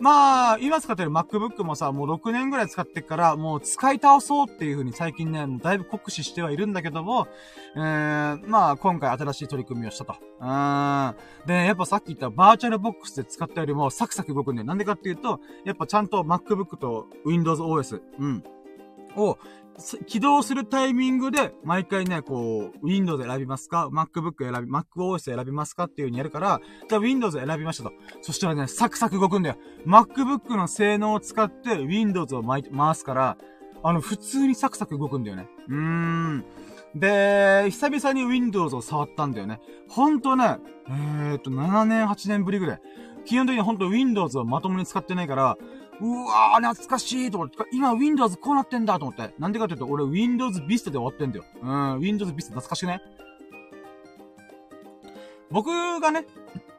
[0.00, 7.26] まあ、今使ってる MacBook もさ、もう6年ぐらい使ってから、もう使い倒そうっていう風に最近ね、だいぶ酷使してはいるんだけども、
[7.74, 10.14] えー、まあ、今回新しい取り組みをしたと。
[10.40, 11.14] うん。
[11.46, 14.66] で、やっぱさっき言ったバーチャルボックスで使ったよりもサクサク動くんだよ。
[14.66, 18.44] なんでかっていうと、やっぱちゃんと MacBook と Windows OS、うん。
[19.16, 19.38] を
[20.06, 27.92] 起動するタイミングで、毎回ね、こう、Windows 選びますか ?MacBook 選び、MacOS 選びますかっていう風にやるから、じゃあ Windows 選びましたと。
[28.20, 29.56] そしたらね、サクサク動くんだよ。
[29.86, 32.62] MacBook の性能を使って Windows を回
[32.94, 33.36] すから、
[33.82, 35.48] あの、普通にサクサク動くんだよね。
[35.68, 36.44] うーん。
[36.94, 39.60] で、久々に Windows を触ったんだよね。
[39.88, 42.80] ほんとね、えー、っと、7年、8年ぶりぐらい。
[43.24, 45.58] 基本的にほんと Windows をまともに使ってないから、
[46.00, 49.34] うわー、懐かしいと思って、今 Windows こうなってんだと思って。
[49.38, 51.44] なんでかっていうと、俺 Windows Vista で終わってんだよ。
[51.62, 53.00] うん、Windows Vista 懐かしくね？
[55.50, 56.26] 僕がね、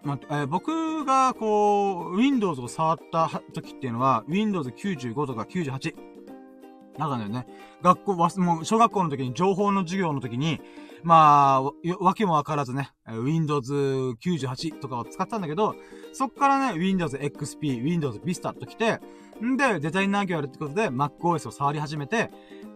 [0.04, 5.96] まあえー、僕がこう、Windows を触った時っていうのは、Windows 95とか98。
[6.98, 7.48] なんかね、
[7.82, 10.60] 学校、もう小学校の時に情報の授業の時に、
[11.02, 15.76] まあ、わけもわからずね、Windows 98とかを使ったんだけど、
[16.14, 19.00] そっからね、Windows XP、Windows Vista と来て、
[19.44, 22.30] んで、デザイナー業やるってことで MacOS を触り始めて、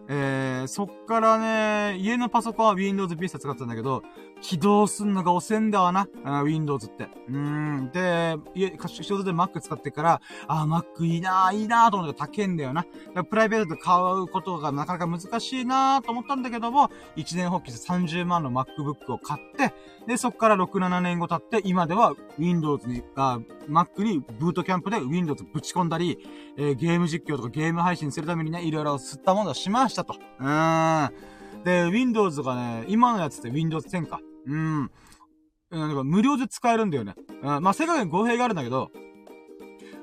[0.06, 4.02] えー、そっからね、家のパソコンは Windows Vista 使ってたんだけど、
[4.42, 6.06] 起動すんのが遅いんだわな、
[6.44, 7.08] Windows って。
[7.28, 7.90] うん。
[7.92, 12.84] で、家、仕事で Mac 使ってから、あ、Mac いいなーいいなーと思って高いんだよな。
[13.30, 19.74] プライベートで買うことがなかなか難しいなーと思ったんだけども、1年放棄して30万の MacBook を買って、
[20.06, 26.16] で、そっから6、7年後経って、今では Windows に、あ、Mac にブートキャンプで Windows ぶち込んだり、
[26.56, 30.14] えー、ゲーム実況とかゲーム配信するためにね、いろいろ吸ったものをしましたと。
[30.40, 31.12] うーん。
[31.62, 34.20] で、Windows がね、今のやつって Windows 10か。
[34.46, 34.90] うん。
[35.68, 37.16] なんか無料で使えるんだよね。
[37.42, 38.92] うん、まあ、世界に語弊があるんだけど、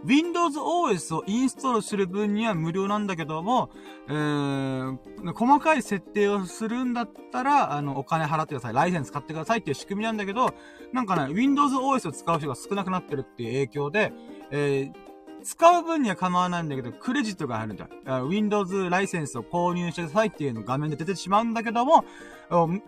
[0.03, 3.69] Windows OS をインストールする分には無料なんだけども、
[4.07, 4.97] えー、
[5.33, 8.73] 細かい設定をするんだったら、あの、お金払ってください。
[8.73, 10.53] ライセンス買ってくださいっていう仕組みなんだけど、
[10.91, 14.13] なんかね、Windows OS を使う人が少なくなってるっていう影響で、
[14.49, 15.11] えー、
[15.43, 17.87] 使う分には構わないんだけど、クレジットが入るんだ。
[18.23, 22.05] Windows ライセンスを購入してくださいっていうの画面で出てしまうんだけども、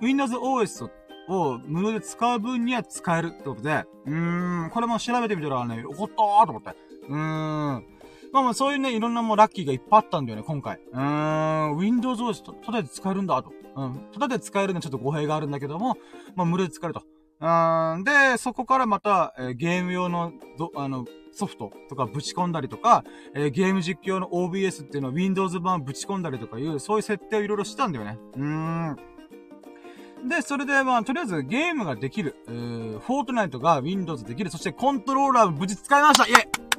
[0.02, 0.90] Windows OS
[1.28, 6.93] を無料で使う分には使えるってことで、うーん、これも調べてみたらね、怒ったーと思って。
[7.08, 7.86] うーん。
[8.32, 10.80] まあまあそういうね、いろんなもうラッキーがいっぱいあったんだよね、今回。
[10.92, 13.52] うーん、Windows OS と、ただで使えるんだと。
[13.76, 14.10] うん。
[14.12, 15.98] ただで使えるのはちょっと語弊があるんだけども、
[16.36, 17.04] まあ無料で使えると。
[17.40, 18.04] うん。
[18.04, 28.18] で、そこからまた、えー、ゲーム用の、ど、あの、ソフトとかぶち込んだりとか、えー、ゲーム実況の OBS っていうのを Windows 版ぶち込んだりとかいう、そういう設定をいろいろしたんだよね。
[28.36, 28.96] うーん。
[30.30, 32.36] で、それで、まあ、とりあえずゲームができる。
[32.48, 34.50] えー、フォートナイトが Windows できる。
[34.50, 36.73] そしてコントローラーを無事使いましたイェイ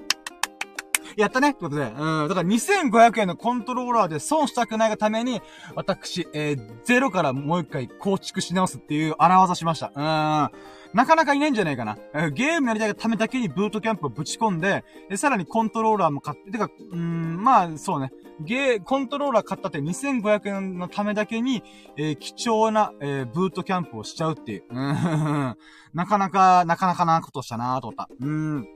[1.16, 1.82] やったねってことで。
[1.82, 2.28] うん。
[2.28, 5.42] だから2500円のコントローラーで損したくないがために、
[5.74, 9.92] 私、えー、ゼロからもう一回構築し直すっていう荒技しました。
[9.94, 10.74] うん。
[10.94, 11.96] なかなかいないんじゃないかな。
[12.30, 18.12] ゲームやりたいがためだけにブートキャンプをぶち込んで、でさらにコントローラーも買って、てか、うん、まあ、そうね。
[18.40, 21.64] ゲー、コントローラー買ったって2500円のためだけに、
[21.96, 24.64] えー、貴重な、えー、ブートキャンプをしちゃうっていう。
[24.70, 24.76] うん。
[25.94, 28.08] なかなか、なかなかなことしたなと思った。
[28.20, 28.66] うん。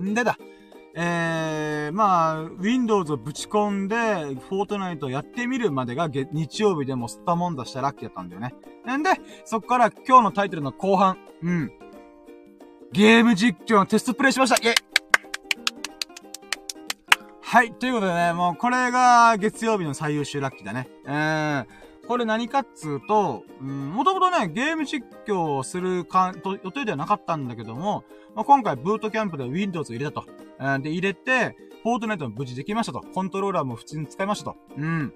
[0.00, 0.36] んでだ。
[0.98, 8.54] えー、まあ、Windows をぶち込んで、フォートナイトやってみるまでが日曜日でも吸ったもんだしたラッキーだったんだよね。
[8.86, 9.10] なんで、
[9.44, 11.72] そっから今日のタイトルの後半、うん。
[12.92, 14.74] ゲーム実況のテストプレイしましたイェイ
[17.42, 17.72] はい。
[17.74, 20.88] ということでね、もうこれが月曜日の最優秀ラッキーだね。
[21.06, 21.66] えー、
[22.06, 30.26] これ何かっつうと、うん、もともとね、ゲーム実況をするか、と、予定ではなかったんだけども、まあ、今回ブートキャンプで Windows 入れたと。
[30.60, 33.00] えー、で、入れて、フォートナイトも無事できましたと。
[33.00, 34.56] コントローラーも普通に使いましたと。
[34.76, 35.12] うん。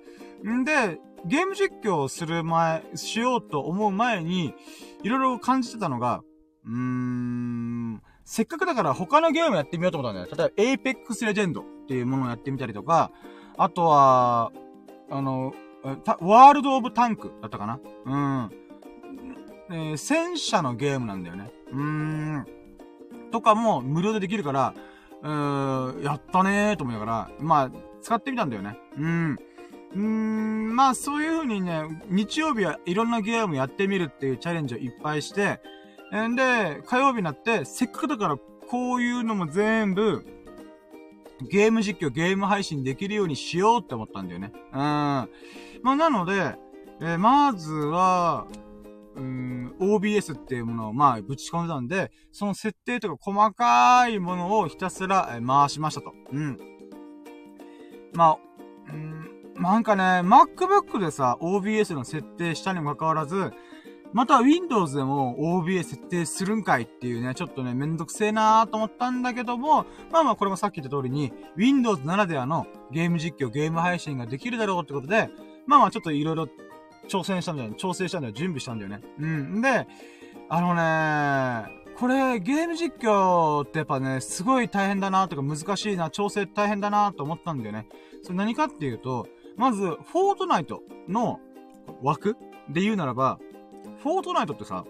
[0.47, 4.55] んで、ゲーム実況をする前、しようと思う前に、
[5.03, 6.23] いろいろ感じてたのが、
[6.65, 10.51] うーん、せっかくだから他のゲームやってみようと思ったんだよ。
[10.53, 13.11] 例えば Apex Legend っていうものをやってみたりとか、
[13.57, 14.53] あとは、
[15.11, 17.81] あの、ワールドオブタンクだったかな？
[18.05, 18.51] うん。
[19.73, 21.51] えー、戦車のゲームなんだよね。
[21.73, 22.47] うーん。
[23.31, 24.75] とかも無料でできるから、
[25.23, 27.71] うーん、やったねーと思いながら、まあ、
[28.03, 28.79] 使ってみたんだよね。
[28.97, 29.39] うん。
[29.93, 35.61] うーん、まあそういう風にね、日曜日はいろんなゲームやってみるっていうチャレンジをいっぱいして、
[36.15, 38.37] んで、火曜日になって、せっかくだから
[38.69, 40.27] こういうのも全部、
[41.49, 44.53] ゲーム実況、ゲーム配信できるようにしようって思ったんだよね。
[44.73, 45.29] うん。
[45.83, 46.57] まあ、なので、
[47.01, 48.47] えー、まずは、
[49.17, 56.13] うん、OBS っていうものを、まあ、ぶち込んだんで、その設定とか細かいものをひたすら、え回しましたと。
[56.33, 56.59] うん。
[58.13, 58.39] まあ、
[58.93, 63.53] うん、なんかね、MacBook でさ、OBS の設定したにもかかわらず、
[64.13, 75.31] また Windows でも OBS 設定するんかいっていうね、ちょっとね、めんどくせえなーと思ったんだけども、まあまあこれもさっき言った通りに、Windows ならではのゲーム実況、ゲーム配信ができるだろうってことで、
[75.67, 76.49] まあまあちょっといろいろ
[77.09, 77.75] 挑戦したんだよね。
[77.77, 78.33] 調整したんだよ。
[78.33, 79.01] 準備したんだよね。
[79.19, 79.61] うん。
[79.61, 79.87] で、
[80.49, 87.87] あのねこれ、ゲーム実況ってやっぱね、すごい大変だなとか難しいな、調整大変だなと思ったんだよね。
[88.23, 91.41] それ何かっていうと、まず、フォートナイトの
[92.03, 92.37] 枠
[92.71, 93.39] で言うならば、
[94.03, 94.87] フォートナイトってさ、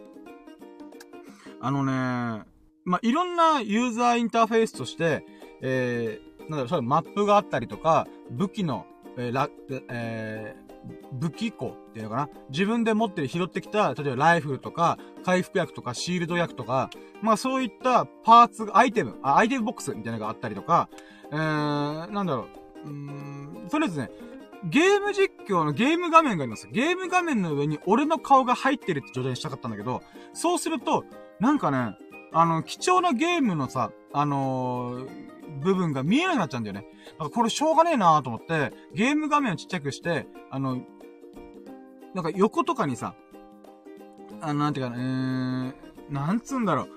[1.61, 2.45] あのね、
[2.85, 5.25] まあ、いろんなユーザーインターフェースとして、
[5.63, 8.87] えー、なんだろう、そういうマップがあったりとか、武器の、
[9.21, 12.29] えー、えー、武器庫っていうのかな？
[12.51, 16.91] 自分で持って拾ってきた、例えばライフルとか、回復薬とか、シールド薬とか、
[17.23, 20.89] まあそういったパーツ、アイテム、あ、アイテムボックスみたいなのがあったりとか、
[21.31, 22.47] えー、なんだろ
[22.85, 24.11] う、うーん、とりあえずね、
[24.65, 26.69] ゲーム実況のゲーム画面があります。
[26.69, 30.03] ゲーム画面の上に俺の顔が入ってるって状態にしたかったんだけど、
[30.33, 31.05] そうすると、
[31.41, 31.97] なんかね、
[32.33, 35.30] あの、貴重なゲームのさ、あのー、
[35.61, 36.87] 部分が見えなくなっちゃうんだよね。
[37.13, 40.79] だからこれしょうがねえなと思って、ゲーム画面をちっちゃくして、あの、
[42.15, 43.15] なんか横とかにさ、
[44.41, 45.75] あの、なんていうかな、えー、
[46.13, 46.89] なんつうんだろう。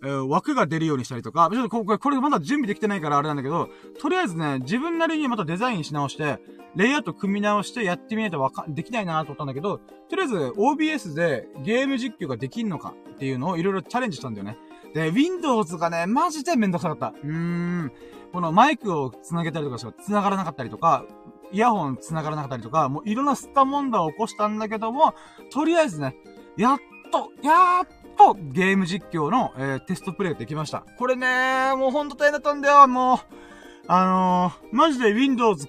[0.00, 3.68] えー、枠が出るようにしたりとか、ちょっとこれ、これまだ準備できてないからあれなんだけど、
[4.00, 6.38] とりあえずね、自分なりにまたデザインし直して、
[6.76, 14.56] レイアウト組み直してやってみないとわか、できないなと思ったんだけど、とりあえず OBS でゲーム実況ができんのかっていうのをいろいろチャレンジしたんだよね。
[14.94, 17.14] で、Windows がね、マジでめんどくさかった。
[17.22, 17.92] うーん。
[18.32, 21.04] このマイクを繋げたりとかしか繋がらなかったりとか、
[21.50, 25.14] イヤホン繋がらなかったりとか、もういろんなスタ問題を起こしたんだけども、
[25.50, 26.14] とりあえずね、
[26.56, 26.78] やっ
[27.10, 27.86] と、やっ
[28.18, 30.84] とゲーム実況の、えー、テストプレイできました。
[30.98, 33.18] これねもうほんと大変だったんだよ、もう。
[33.86, 35.66] あのー、マジで Windows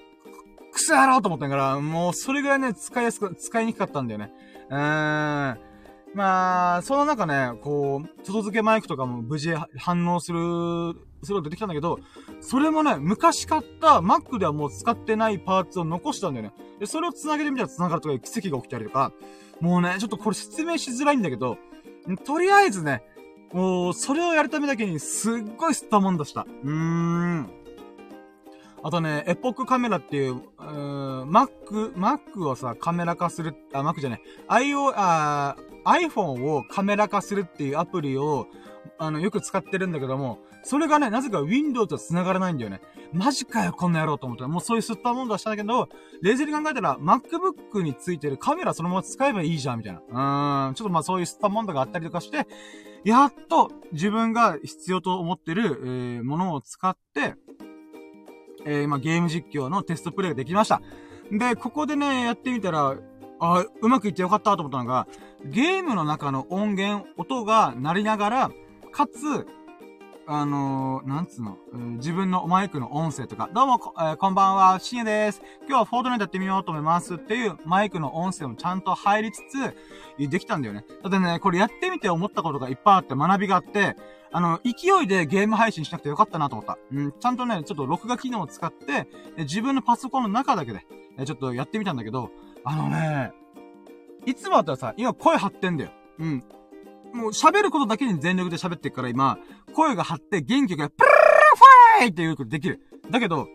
[0.72, 4.32] クソやろうと思ったから、もうそれぐらいね、使いやすく、使いにくかったんだよね。
[4.68, 5.69] うーん。
[6.14, 12.00] まあ、その中ね、こう、外付けマイクとかも無事反応する、するの出てきたんだけど、
[12.40, 16.52] それもね、昔買った Mac ではもう使ってないパーツを残したんだよね。
[16.80, 19.12] で、それを繋げてみたら繋がるとかいう奇跡が起きたりとか、
[19.60, 21.58] もうね、ちょっとこれ説明しづらいんだけど、
[22.24, 23.02] とりあえずね、
[23.52, 26.46] もう、それをやるためだけにすっごい吸ったもんだした。
[26.64, 27.59] うーん。
[28.82, 38.46] あとね、エポックカメラっていう、うーん、Mac、Mac をさ、カメラ化する、あ、Mac じゃない、IO、あ、iPhone をカメラ化するっていうアプリを、
[38.98, 42.80] あの、よく使ってるんだけども、それがね、なぜか Windows と繋がらないんだよね。
[43.12, 44.46] マジかよ、こんな野郎と思って。
[44.46, 45.88] もうそういう吸ったもんだしたんだけど、
[46.22, 50.00] 冷静に考えたら、MacBook についてるカメラそのまま使えばいいじゃん、みたいな。
[50.00, 52.46] うーん、ちょっとまあそういう吸ったもんだがあったりとかして、
[53.04, 57.34] やっと自分が必要と思ってる、えー、ものを使って、
[58.64, 60.80] えー、ま、ゲーム実況のテストプレイができました。
[61.30, 62.96] で、ここでね、やってみたら、
[63.38, 65.06] あ、うまくいってよかったと思ったのが、
[65.44, 68.50] ゲームの中の音源、音が鳴りながら、
[68.92, 69.46] かつ、
[70.32, 71.58] あのー、なんつうの、
[71.96, 75.42] 自分のマイクの音声とか、どうもこ、えー、こんばんは、深夜です。
[75.66, 80.84] 今日はフォートナイトやってみようと思いますっていうマイクの音声もちゃんと入りつつ、できたんだよね。
[81.02, 83.96] だってね、これやってみて思ったことがいっぱいあって学びがあって、
[84.32, 86.78] あの、勢いでゲーム配信しなくてよかったなと思った。
[86.92, 89.08] うん、ちゃんとね、ちょっと録画機能を使って、
[89.38, 90.86] 自分のパソコンの中だけで、
[91.24, 92.30] ちょっとやってみたんだけど、
[92.64, 93.32] あのね、
[94.26, 95.90] いつもだったらさ、今声張ってんだよ。
[96.18, 96.44] うん。
[97.12, 99.38] もう喋ることだけに全力で喋ってるから今、
[99.74, 101.20] 声が張って元気がプルルル
[101.98, 102.80] ファイっていうことできる。
[103.10, 103.48] だけど、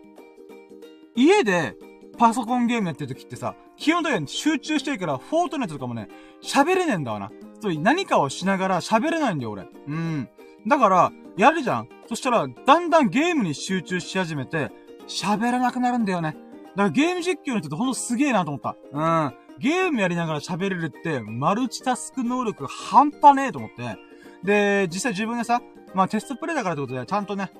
[1.14, 1.74] 家で
[2.18, 6.08] パソコンゲームやってる時ってさ、基本的に集中してるから、フォートナイトとかもね、
[6.42, 7.30] 喋れねえんだわな。
[7.60, 9.68] そう、何かをしながら喋れないんだよ、俺。
[9.88, 10.28] うん。
[10.66, 14.70] だから、やるじゃんそしたら、だんだんゲームに集中し始めて、
[15.06, 16.36] 喋らなくなるんだよね。
[16.74, 18.76] だからゲーム実況の人ってほんとすげえなと思った。
[18.92, 19.34] うん。
[19.58, 23.96] ゲームやりながら喋れるって、マルチタスク能力半端ねえと思って。
[24.44, 25.60] で、実際自分でさ、
[25.94, 27.50] まあテストプレイだからってことで、ちゃんとね、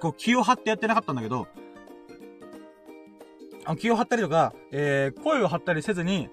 [0.00, 1.48] こう気を張ってやってなかったんだけど、
[3.64, 6.28] あ気を張ったりとか、えー、声を張ったりせずに、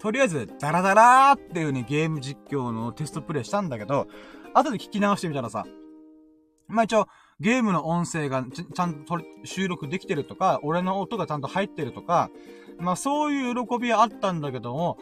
[0.00, 4.08] とりあえず、ダラダラーっていうね、ゲーム実況のテストプレイしたんだけど、
[4.54, 5.64] 後で聞き直してみたらさ、
[6.68, 7.08] まあ一応、
[7.40, 12.30] ゲームの音声がちゃんと収録できてるとか、俺の音がちゃんと入ってるとか、
[12.78, 14.98] まあそういう喜びはあったんだけども、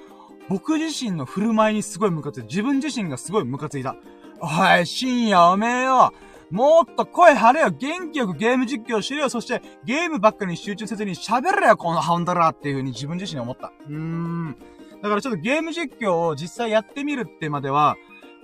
[0.49, 2.47] 僕自身の振る舞いにすごいムカついた。
[2.47, 3.95] 自分自身がすごいムカついた。
[4.41, 6.13] おい、深夜おめえよ
[6.51, 13.73] もっと声張れよ元気よくゲーム実況しろよそしてゲームばっかに集中せずに喋れよこのハンドラーっていう風に自分自身思った。
[13.89, 14.57] うーん。
[15.03, 17.97] だからちょっとゲーム実況を実際やってみるってまでは、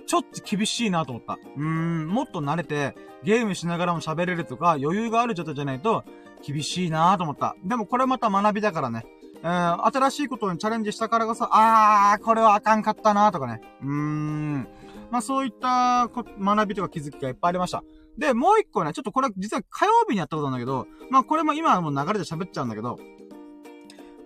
[0.07, 1.33] ちょっと厳しいなと思った。
[1.33, 6.03] うーん、もっと慣れて、ゲームしながらも喋れるとか、余裕がある状態じゃないと、
[6.43, 7.55] 厳しいなと思った。
[7.63, 9.05] でもこれまた学びだからね。
[9.43, 13.61] うん、新しいことにチャレンジしたからこそ、あー、これはあかんかったなとかね。
[13.83, 14.67] うーん。
[15.11, 17.83] まあそういった学びとか気づきがいっぱいありました。
[18.17, 22.97] で、もう一個ね、ちょっとこれ実は火曜日にやったことなんだけど、まあこれも今はもう流れで喋っちゃうんだけど、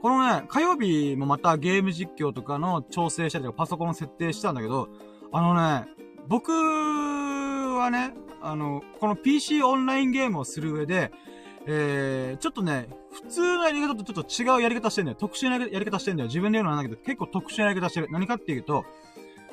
[0.02, 4.90] このね、火曜日もまたゲーム実況とかの調整したりとかパソコン設定したんだけど、
[5.34, 5.88] あのね、
[6.28, 11.12] 僕はね、あの、この PC オンラインゲームをする上で、
[11.66, 15.18] えー、ちょっとね、普通のやり方とちょっと違うやり方してんだよ。
[15.18, 16.28] 特殊なやり方してんだよ。
[16.28, 18.08] 自分で言うのはなんだけど、結構特殊なやり方してる。
[18.12, 18.84] 何かっていうと、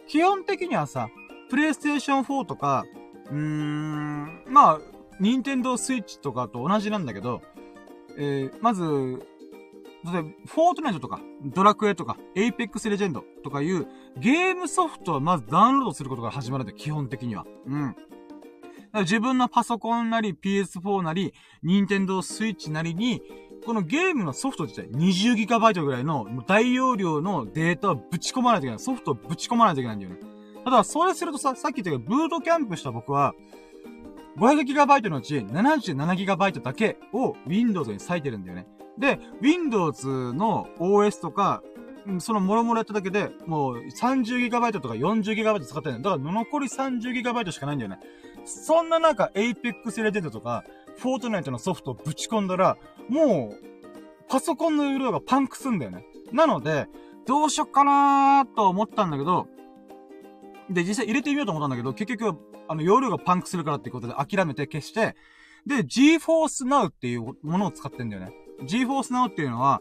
[0.06, 1.10] 基本的にはさ、
[1.50, 2.84] プレイステーション4とか、
[3.30, 4.80] うーん、まあ、
[5.20, 7.42] ニンテンドースイッチとかと同じなんだけど、
[8.16, 8.82] えー、まず、
[10.04, 13.86] 例えば、フォートナイトとか、ドラクエとか、エイペックスレジェンドとかいう
[14.20, 17.46] ゲームソフトをまずダウンロードすることから始まるんだよ、基本的には。
[17.66, 17.96] うん。
[19.00, 23.22] 自分のパソコンなり PS4 なり、ニンテンドースイッチなりに、
[23.64, 28.78] このゲームのソフト自体 20GB ぐらいの大容量のデータをぶち込まないといけない。
[28.78, 30.18] ソフトをぶち込まないといけないんだよね。
[30.64, 33.34] ただ、それするとさ、さっき言ったけど、ブートキャンプした僕は、
[34.38, 38.66] 500GB のうち 77GB だけを Windows に割いてるんだよね。
[38.96, 41.62] で、Windows の OS とか、
[42.20, 46.10] そのもろもろやっただけで、もう 30GB とか 40GB 使ってるんだ。
[46.10, 47.98] から残り 30GB しかないんだよね。
[48.44, 50.64] そんな中、Apex Legends とか、
[50.98, 52.76] Fortnite のソフトをぶち込んだら、
[53.08, 53.64] もう、
[54.28, 56.04] パソコンの容量がパンクすんだよね。
[56.32, 56.86] なので、
[57.26, 59.48] どうしよっかなーと思ったんだけど、
[60.70, 62.38] で、実際入れてみようと思ったんだけど、結局、
[62.68, 65.14] あの、容量がパンクするからっていうことで諦めて消して、
[65.66, 68.32] で、GForce Now っていうものを使ってんだよね。
[68.62, 69.80] GForce Now っていうのは、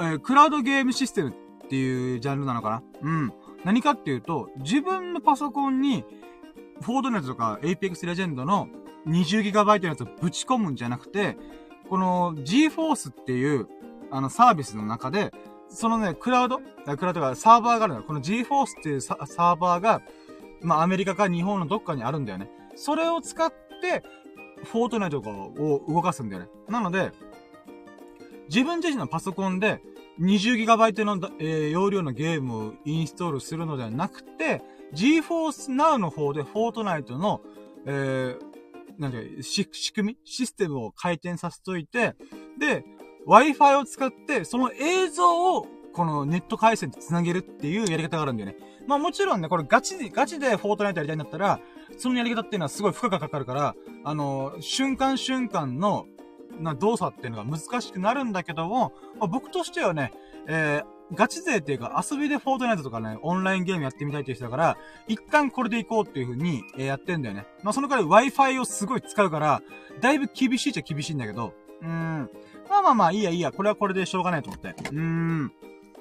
[0.00, 2.82] えー、クラウドゲームシステムっていうジャンルなのかな？
[3.02, 3.32] うん。
[3.64, 6.04] 何かっていうと、自分のパソコンに、
[6.80, 8.68] フォードネットとか Apex Legend の
[9.06, 11.36] 20GB のやつをぶち込むんじゃなくて、
[11.88, 13.66] この GForce っていう、
[14.10, 15.32] あの、サービスの中で、
[15.68, 16.60] そのね、クラウド？
[16.96, 18.06] クラウドがサーバーがあるのよ。
[18.06, 20.00] この GForce っていうサーバーが、
[20.62, 22.48] まあ、アメリカか日本のどっかにあるんだよね。
[22.76, 24.02] それを使って、
[24.64, 26.48] フォートナイトとかを動かすんだよね。
[26.68, 27.12] なので、
[28.48, 29.80] 自分自身のパソコンで
[30.20, 34.62] 20GB の、えー、容量のゲームをインストールするのではなくて、
[34.94, 37.40] GForce Now の方でフォートナイトの、
[37.86, 38.38] えー、
[38.98, 42.16] なんていう仕組みシステムを回転させといて、
[42.58, 42.84] で、
[43.26, 48.56] Wi-Fi を使って、その映像を、このネット回線と繋げるっていうやり方があるんだよね。
[48.86, 51.60] まあもちろんね、これガチで、ガチでフォートナイトやりたいんだったら、
[51.96, 53.74] そのやり方っていうのはすごい負荷がかかるから、
[54.04, 56.06] あの、瞬間瞬間の、
[56.58, 60.12] な動作っていうのが難しくなるんだけども、まあ、僕としてはね、
[60.46, 67.46] えー、ガチ勢っていうか遊びでフォートナイトとかね、オンラインゲームやってみたいっていう人だから、一旦これで行こうっていう風に、えー、やってんだよね。
[67.62, 69.62] まあ、その代わり Wi-Fi をすごい使うから、
[70.00, 72.30] だいぶ厳しいっちゃ厳しいんだけど、うーん。
[72.68, 74.68] まあまあまあ、いいやいいや、これはこれでしょうがないと思って。
[74.68, 75.52] うーん。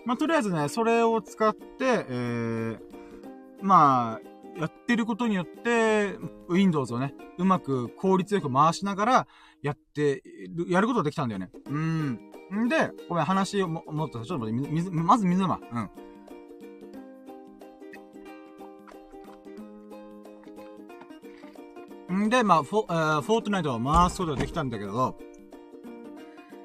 [0.05, 2.79] まあ、とりあえずね、それを使って、えー、
[3.61, 6.15] まあ、やってることによって、
[6.49, 9.27] Windows をね、うまく効率よく回しながら、
[9.61, 10.23] やって、
[10.67, 11.49] やることができたんだよね。
[11.65, 12.19] うん。
[12.65, 15.59] んで、ごめん、話をも、もっと、ちょっと待って、水、まず水飲ま。
[15.71, 15.89] うん。
[22.25, 25.17] んで、まあ、フォ、えー、フォートナイトを回すことができたんだけど、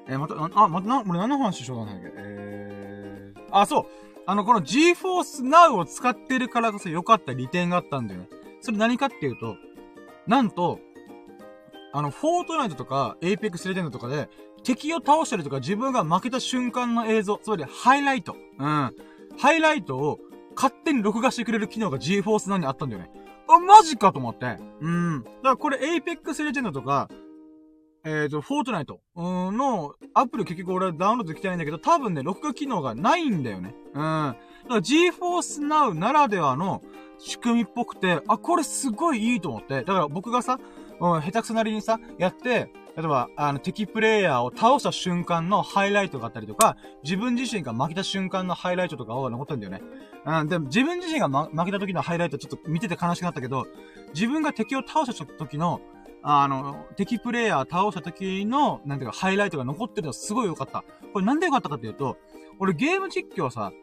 [0.07, 3.85] えー、また、あ、また、な、俺何の話しようかないけ、えー、あ、そう。
[4.25, 8.29] あの、この GeForce Now を使ってるからこそ良かった利点があったんだよね。
[8.61, 9.57] それ何かっていうと、
[10.27, 10.79] なんと、
[11.93, 14.27] あの、フォートナイトとか、エイペックスレジェンドとかで、
[14.63, 18.35] 敵を倒したりとか自分が負けた瞬間の映像、つまりハイライト。
[18.57, 18.91] うん。
[19.37, 20.19] ハイライトを
[20.55, 23.11] 勝手に録画してくれる機能が GForce なにあったんだよね。
[23.47, 24.57] あ、マジかと思って。
[24.81, 25.23] うん。
[25.23, 27.09] だからこれエイペックスレジェンドとか、
[28.05, 33.75] えっ、ー、と、フォートナイトのアプリ結局俺はダウンロードできてないんだけど、多分ね、録画機能がないんだよね。
[33.93, 34.01] うん。
[34.01, 34.01] だ
[34.33, 34.37] か
[34.67, 36.81] ら GeForce Now ならではの
[37.17, 39.83] 仕組みっぽくて、あ、これすごいいいと思って。
[39.83, 40.59] だから僕がさ、
[41.03, 49.81] うん、下手くそなりにさ、やって、例えば、あの、敵プレイヤーを倒した瞬間のハイライトがあったりとか、自分自身が負けた瞬間のハイライトとかを残ってんだよね。
[50.25, 53.67] うん、でも自分自身が、ま、負けた時のハイライトちょっと見てて悲しくなったけど、
[54.13, 55.81] 自分が敵を倒した時の、
[56.21, 60.85] あの、敵プレイヤー倒した時の、なんていうか、ハイライトが残ってるのはすごい良かった。
[61.11, 62.15] これなんで良かったかっていうと、
[62.59, 63.73] 俺ゲーム実況さ、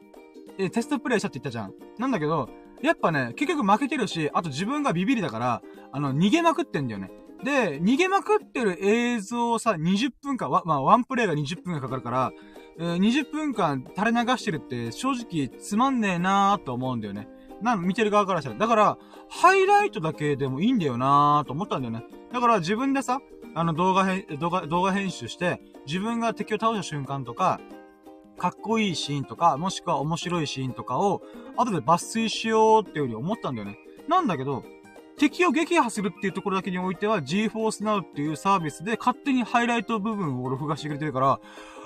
[0.56, 1.74] え、テストプレイしたって言ったじゃん。
[1.98, 2.48] なんだけど、
[2.82, 5.62] やっぱね、結局負けてるし、あと自分がビビりだから、
[5.92, 7.10] あの、逃げまくってんだよね。
[7.44, 12.32] で、逃げまくってる映像をさ、20分間、まあ、ワンプレイが20分間かかるから、
[12.78, 17.28] えー、20分間垂れ流してるって正直つまんねえなーと思うんだよね。
[17.62, 18.56] なん、見てる側からしたら。
[18.56, 22.04] だから、ハイライトだけでもいいんだよなーと思ったんだよね。
[22.32, 23.20] だから自分でさ、
[23.54, 27.60] あの動画編、動画、動画編集して、自分が敵を倒した瞬間とか、
[28.40, 31.20] かっこいいシーンとか、もしくは面白いシーンとかを、
[31.58, 33.78] 後で抜粋しようっていうふうに思ったんだよね。
[34.08, 34.64] なんだけど、
[35.18, 41.40] 敵を撃破するっていうところだけにおいては GeForce Now っていうサービスで勝手にハイライト部分を録画してくれてるから、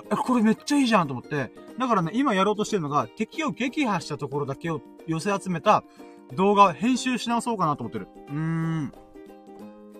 [0.09, 1.51] え、これめっちゃいいじゃんと思って。
[1.77, 5.83] だからね、今やろうとしてるのが、敵を撃破したところだけを寄せ集めた
[6.35, 8.07] 動画を編集し直そうかなと思ってる。
[8.29, 8.93] うーん。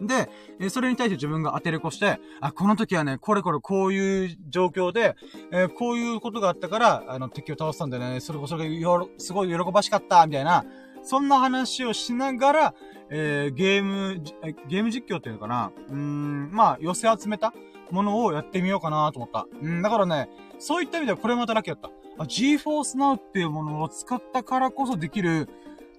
[0.01, 0.29] で、
[0.59, 5.15] えそれに対して自分が当てれこして、あ、この時はね、これこれこういう状況で、
[5.51, 8.19] えー、こういうことがあったから、あの、敵を倒したんだよね。
[8.19, 10.65] それこそがよすごい喜ばしかった、みたいな、
[11.03, 12.73] そんな話をしながら、
[13.09, 14.21] えー、ゲーム、
[14.67, 17.53] ゲーム実況っていうのかなうーん、まあ、寄せ集めた
[17.91, 19.47] ものをやってみようかなと思った。
[19.61, 20.29] うん、だからね、
[20.59, 22.23] そういった意味ではこれまたラッキーだった。
[22.23, 25.47] あ、GForce Now っていうものを使ったからこそできる、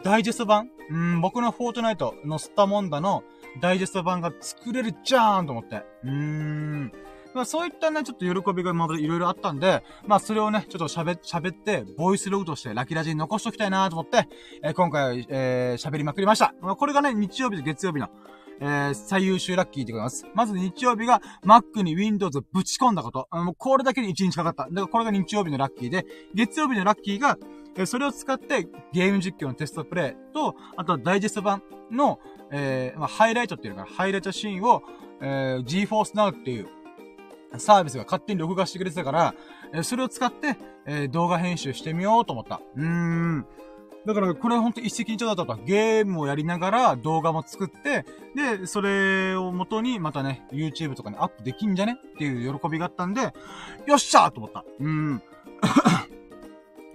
[0.02, 3.24] ダイジェスト版うん、僕のフォートナイトのスタモンダの
[3.60, 5.82] ダイジェスト版が作れるじゃーんと思って。
[6.04, 6.92] うーん。
[7.36, 14.26] まあそういったね、ちょっと喜びがまだいろいろあったんで、まあそれをね、ちょっと喋、喋って、ボイスログとしてラキラジに残しときたいなと思って、
[14.62, 16.54] えー、今回、えー、喋りまくりました。
[16.62, 18.08] まあこれがね、日曜日と月曜日の、
[18.60, 20.24] えー、最優秀ラッキーでございます。
[20.34, 23.28] まず日曜日が Mac に Windows をぶち込んだこと。
[23.32, 24.64] もうこれだけで1日かかった。
[24.64, 27.36] だからこれが日曜日のラッキーで、月曜日のラッキーが、
[27.78, 32.18] えそれを使ってゲーム実況のテストプレイと、あとはダイジェスト版の、
[32.50, 34.82] えー、まあ、ハイライトっていうのかな、ハイライトシーンを、
[35.20, 36.68] えー、GeForce Now っていう
[37.58, 39.34] サービスが勝手に録画してくれてたから、
[39.72, 40.56] えー、それを使って、
[40.86, 42.60] えー、動画編集してみようと思った。
[42.76, 43.46] うーん。
[44.06, 45.62] だから、これほんと一石二鳥だったと。
[45.64, 48.04] ゲームをやりながら動画も作って、
[48.36, 51.98] で、それを元にまたね、YouTube とかにアップできんじゃね？
[52.14, 53.32] っていう喜びがあったんで、
[53.84, 54.64] よっしゃーと思った。
[54.78, 55.22] うん。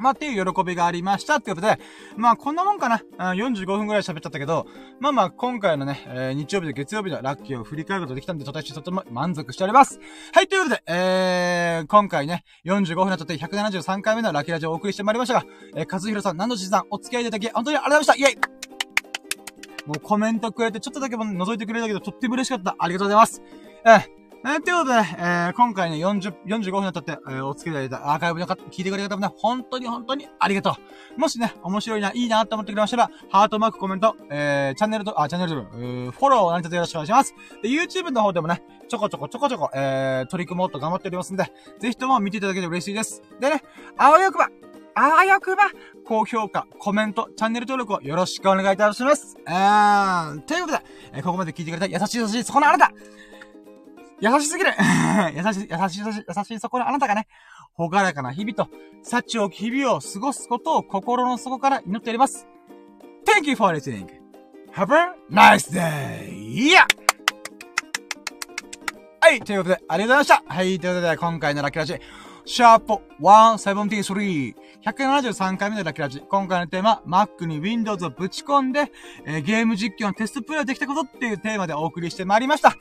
[0.01, 1.79] まあ、っていう喜びがありましたってことで、
[2.17, 3.01] まあ、こんなもんかな。
[3.17, 4.65] 45分くらい喋っちゃったけど、
[4.99, 9.99] まあまあ、今回のね、えー、日曜日と月曜日のラッキーを振り返ることできたんで、私とても満足しております。
[10.33, 15.45] はい、ということで、えー、今回ね、45分になっちゃって173回目のラッキーラジオをお送りしてまいりましたが、
[15.75, 22.75] えー、和弘さん、何度しさん、お付き合いいただき、本当にありがとうございましたイェイもうコメントくれて、ちょっとだけも覗いてくれたけど、とっても嬉しかった。
[22.77, 23.41] ありがとうございます。
[23.85, 30.75] えーえー、ということで、えー、今回ね、40、45分にたって、えー、お付き合いいただいたアーカイブの方、聞いてくれた方もね、本当に本当にありがと
[31.15, 31.19] う。
[31.19, 37.35] もしね、面白いな、いいなと思ってくれましたら、ハートマーク、コメント、えー、チャンネルと、あ、チャンネルと、えー、フォローを何卒よろしくお願いします。
[37.61, 41.43] で、YouTube の方でもね、ちょこちょこちょこちょこ、えー、取り組もうと頑張っておりますんで、
[41.77, 43.21] ぜひとも見ていただけて嬉しいです。
[43.39, 43.61] でね、
[43.95, 44.49] あわよくば、
[44.95, 45.69] あわよくば、
[46.03, 49.37] 高評価、コメント、チャンネル登録をよろしくお願いいたします。
[49.47, 50.83] えー、ということで、
[51.13, 52.91] えー、ここまで聞いてくれた優しい優しい、そこのあなた
[54.21, 54.71] 優しすぎる
[55.35, 57.27] 優しい、優しい、優しい、優しい、そこのあなたがね、
[57.73, 58.69] ほがらかな日々と、
[59.01, 62.47] 幸多き日々を過ごすことを心の底から祈っております。
[63.25, 64.07] Thank you for listening.
[64.73, 66.29] Have a nice day!
[66.53, 66.85] Yeah!
[69.21, 70.53] はい、ということで、ありがとうございました。
[70.53, 71.99] はい、ということで、今回のラッキーラジ、
[72.45, 74.55] シャープ173。
[74.83, 76.21] 173回目のラッキーラジ。
[76.21, 78.91] 今回のテーマ、Mac に Windows をぶち込んで、
[79.25, 82.75] えー、ゲーム実況のテストプレイできたことっていうテーマでお送りしてまいりました。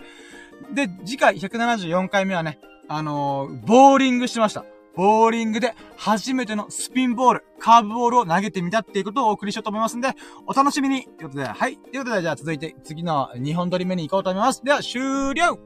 [0.72, 2.58] で、次回174回目はね、
[2.88, 4.64] あのー、ボーリングしました。
[4.96, 10.14] ボーリングで初めてのスピンボール、カーブボールを投げてみたっていうことをお送りしようと思いますんで、
[10.46, 11.76] お楽しみにということで、はい。
[11.76, 14.64] ということで、じゃあ続いて次の2本撮り目に行こうと思います。
[14.64, 15.58] では、終了